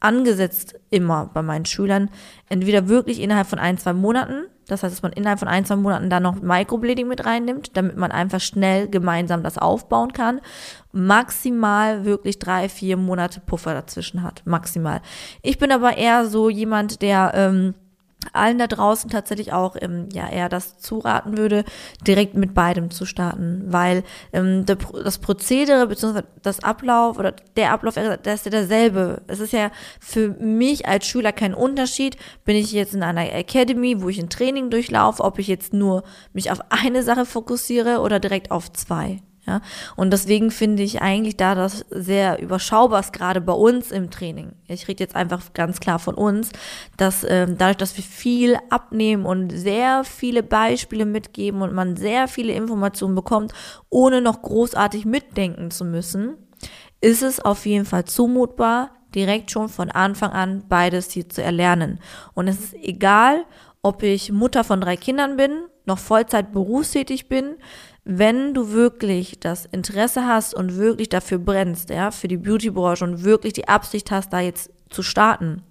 angesetzt 0.00 0.78
immer 0.90 1.30
bei 1.32 1.42
meinen 1.42 1.64
Schülern, 1.64 2.10
entweder 2.48 2.88
wirklich 2.88 3.20
innerhalb 3.20 3.48
von 3.48 3.58
ein, 3.58 3.78
zwei 3.78 3.92
Monaten, 3.92 4.44
das 4.68 4.82
heißt, 4.82 4.94
dass 4.94 5.02
man 5.02 5.12
innerhalb 5.12 5.38
von 5.38 5.48
ein, 5.48 5.64
zwei 5.64 5.76
Monaten 5.76 6.10
dann 6.10 6.22
noch 6.22 6.40
Microblading 6.40 7.08
mit 7.08 7.24
reinnimmt, 7.24 7.76
damit 7.76 7.96
man 7.96 8.12
einfach 8.12 8.40
schnell 8.40 8.86
gemeinsam 8.88 9.42
das 9.42 9.56
aufbauen 9.56 10.12
kann. 10.12 10.40
Maximal 10.92 12.04
wirklich 12.04 12.38
drei, 12.38 12.68
vier 12.68 12.98
Monate 12.98 13.40
Puffer 13.40 13.72
dazwischen 13.72 14.22
hat. 14.22 14.42
Maximal. 14.44 15.00
Ich 15.42 15.58
bin 15.58 15.72
aber 15.72 15.96
eher 15.96 16.26
so 16.26 16.50
jemand, 16.50 17.00
der 17.00 17.32
ähm, 17.34 17.74
allen 18.32 18.58
da 18.58 18.66
draußen 18.66 19.10
tatsächlich 19.10 19.52
auch 19.52 19.76
ähm, 19.80 20.08
ja 20.12 20.28
eher 20.28 20.48
das 20.48 20.78
zuraten 20.78 21.38
würde, 21.38 21.64
direkt 22.06 22.34
mit 22.34 22.54
beidem 22.54 22.90
zu 22.90 23.06
starten, 23.06 23.64
weil 23.66 24.04
ähm, 24.32 24.66
der, 24.66 24.76
das 24.76 25.18
Prozedere 25.18 25.86
bzw. 25.86 26.22
das 26.42 26.62
Ablauf 26.62 27.18
oder 27.18 27.32
der 27.56 27.72
Ablauf, 27.72 27.94
der 27.94 28.34
ist 28.34 28.44
ja 28.44 28.50
derselbe. 28.50 29.22
Es 29.26 29.40
ist 29.40 29.52
ja 29.52 29.70
für 30.00 30.28
mich 30.28 30.86
als 30.86 31.06
Schüler 31.06 31.32
kein 31.32 31.54
Unterschied, 31.54 32.16
bin 32.44 32.56
ich 32.56 32.72
jetzt 32.72 32.94
in 32.94 33.02
einer 33.02 33.32
Academy, 33.32 34.02
wo 34.02 34.08
ich 34.08 34.18
ein 34.18 34.30
Training 34.30 34.70
durchlaufe, 34.70 35.22
ob 35.22 35.38
ich 35.38 35.46
jetzt 35.46 35.72
nur 35.72 36.02
mich 36.32 36.50
auf 36.50 36.60
eine 36.70 37.02
Sache 37.02 37.24
fokussiere 37.24 38.00
oder 38.00 38.20
direkt 38.20 38.50
auf 38.50 38.72
zwei. 38.72 39.20
Ja, 39.48 39.62
und 39.96 40.12
deswegen 40.12 40.50
finde 40.50 40.82
ich 40.82 41.00
eigentlich 41.00 41.38
da 41.38 41.54
das 41.54 41.86
sehr 41.88 42.38
überschaubar 42.38 43.02
gerade 43.10 43.40
bei 43.40 43.54
uns 43.54 43.90
im 43.90 44.10
Training. 44.10 44.52
Ich 44.66 44.88
rede 44.88 45.02
jetzt 45.02 45.16
einfach 45.16 45.54
ganz 45.54 45.80
klar 45.80 45.98
von 45.98 46.14
uns, 46.16 46.50
dass 46.98 47.24
ähm, 47.26 47.56
dadurch, 47.56 47.78
dass 47.78 47.96
wir 47.96 48.04
viel 48.04 48.58
abnehmen 48.68 49.24
und 49.24 49.48
sehr 49.48 50.04
viele 50.04 50.42
Beispiele 50.42 51.06
mitgeben 51.06 51.62
und 51.62 51.72
man 51.72 51.96
sehr 51.96 52.28
viele 52.28 52.52
Informationen 52.52 53.14
bekommt, 53.14 53.54
ohne 53.88 54.20
noch 54.20 54.42
großartig 54.42 55.06
mitdenken 55.06 55.70
zu 55.70 55.86
müssen, 55.86 56.36
ist 57.00 57.22
es 57.22 57.40
auf 57.40 57.64
jeden 57.64 57.86
Fall 57.86 58.04
zumutbar, 58.04 58.90
direkt 59.14 59.50
schon 59.50 59.70
von 59.70 59.90
Anfang 59.90 60.32
an 60.32 60.64
beides 60.68 61.10
hier 61.10 61.26
zu 61.26 61.42
erlernen. 61.42 62.00
Und 62.34 62.48
es 62.48 62.60
ist 62.60 62.74
egal, 62.74 63.46
ob 63.80 64.02
ich 64.02 64.30
Mutter 64.30 64.62
von 64.62 64.82
drei 64.82 64.96
Kindern 64.98 65.38
bin, 65.38 65.52
noch 65.86 65.98
Vollzeit 65.98 66.52
berufstätig 66.52 67.28
bin, 67.28 67.56
wenn 68.10 68.54
du 68.54 68.72
wirklich 68.72 69.38
das 69.38 69.66
Interesse 69.66 70.26
hast 70.26 70.54
und 70.54 70.76
wirklich 70.76 71.10
dafür 71.10 71.38
brennst, 71.38 71.90
ja, 71.90 72.10
für 72.10 72.26
die 72.26 72.38
Beautybranche 72.38 73.04
und 73.04 73.22
wirklich 73.22 73.52
die 73.52 73.68
Absicht 73.68 74.10
hast, 74.10 74.32
da 74.32 74.40
jetzt 74.40 74.70
zu 74.88 75.02
starten, 75.02 75.62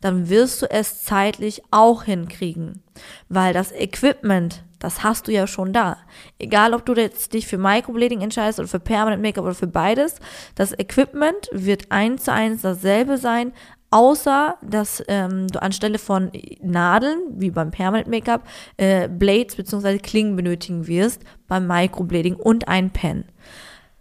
dann 0.00 0.30
wirst 0.30 0.62
du 0.62 0.70
es 0.70 1.04
zeitlich 1.04 1.62
auch 1.70 2.04
hinkriegen, 2.04 2.82
weil 3.28 3.52
das 3.52 3.72
Equipment, 3.72 4.64
das 4.78 5.04
hast 5.04 5.28
du 5.28 5.32
ja 5.32 5.46
schon 5.46 5.74
da. 5.74 5.98
Egal, 6.38 6.72
ob 6.72 6.86
du 6.86 6.94
jetzt 6.94 7.34
dich 7.34 7.46
für 7.46 7.58
Microblading 7.58 8.22
entscheidest 8.22 8.58
oder 8.58 8.68
für 8.68 8.80
Permanent 8.80 9.20
Make-up 9.20 9.44
oder 9.44 9.54
für 9.54 9.66
beides, 9.66 10.14
das 10.54 10.72
Equipment 10.72 11.50
wird 11.52 11.92
eins 11.92 12.24
zu 12.24 12.32
eins 12.32 12.62
dasselbe 12.62 13.18
sein, 13.18 13.52
außer 13.92 14.56
dass 14.62 15.02
ähm, 15.08 15.46
du 15.48 15.62
anstelle 15.62 15.98
von 15.98 16.30
Nadeln, 16.62 17.18
wie 17.36 17.50
beim 17.50 17.70
Permanent 17.70 18.08
Make-up, 18.08 18.42
äh, 18.76 19.08
Blades 19.08 19.56
bzw. 19.56 19.98
Klingen 19.98 20.36
benötigen 20.36 20.86
wirst 20.86 21.22
beim 21.46 21.66
Microblading 21.66 22.36
und 22.36 22.68
ein 22.68 22.90
Pen. 22.90 23.24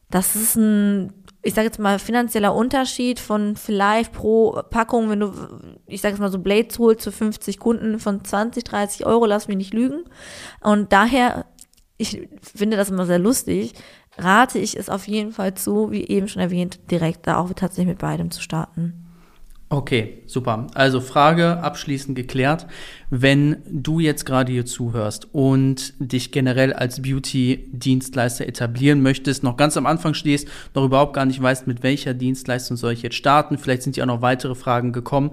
Das 0.10 0.36
ist 0.36 0.56
ein, 0.56 1.14
ich 1.42 1.54
sage 1.54 1.68
jetzt 1.68 1.80
mal, 1.80 2.00
finanzieller 2.00 2.54
Unterschied 2.54 3.20
von 3.20 3.56
vielleicht 3.56 4.12
pro 4.12 4.62
Packung, 4.70 5.10
wenn 5.10 5.20
du, 5.20 5.32
ich 5.88 6.02
sage 6.02 6.14
jetzt 6.14 6.22
mal 6.22 6.32
so 6.32 6.40
Blades 6.40 6.80
holst 6.80 7.04
für 7.04 7.12
50 7.12 7.60
Kunden 7.60 8.00
von 8.00 8.24
20, 8.24 8.64
30 8.64 9.06
Euro, 9.06 9.26
lass 9.26 9.48
mich 9.48 9.58
nicht 9.58 9.74
lügen. 9.74 10.04
Und 10.62 10.92
daher 10.92 11.46
ich 12.02 12.28
finde 12.42 12.78
das 12.78 12.90
immer 12.90 13.06
sehr 13.06 13.20
lustig, 13.20 13.74
rate 14.18 14.58
ich 14.58 14.78
es 14.78 14.90
auf 14.90 15.08
jeden 15.08 15.32
Fall 15.32 15.54
zu, 15.54 15.92
wie 15.92 16.08
eben 16.08 16.28
schon 16.28 16.42
erwähnt, 16.42 16.80
direkt 16.90 17.28
da 17.28 17.38
auch 17.38 17.54
tatsächlich 17.54 17.90
mit 17.90 18.00
beidem 18.00 18.32
zu 18.32 18.42
starten. 18.42 19.11
Okay, 19.72 20.24
super. 20.26 20.68
Also 20.74 21.00
Frage 21.00 21.64
abschließend 21.64 22.14
geklärt. 22.14 22.68
Wenn 23.10 23.64
du 23.72 24.02
jetzt 24.02 24.26
gerade 24.26 24.52
hier 24.52 24.66
zuhörst 24.66 25.30
und 25.32 25.94
dich 25.98 26.34
generell 26.34 26.74
als 26.74 27.02
Beauty-Dienstleister 27.02 28.46
etablieren 28.48 29.02
möchtest, 29.02 29.44
noch 29.44 29.56
ganz 29.56 29.78
am 29.78 29.86
Anfang 29.86 30.14
stehst, 30.14 30.50
noch 30.76 30.84
überhaupt 30.84 31.14
gar 31.14 31.24
nicht 31.26 31.42
weißt, 31.42 31.68
mit 31.68 31.84
welcher 31.84 32.14
Dienstleistung 32.14 32.76
soll 32.76 32.92
ich 32.92 33.02
jetzt 33.02 33.16
starten, 33.16 33.58
vielleicht 33.58 33.84
sind 33.84 33.96
dir 33.96 34.04
auch 34.04 34.08
noch 34.08 34.22
weitere 34.22 34.56
Fragen 34.56 34.92
gekommen, 34.92 35.32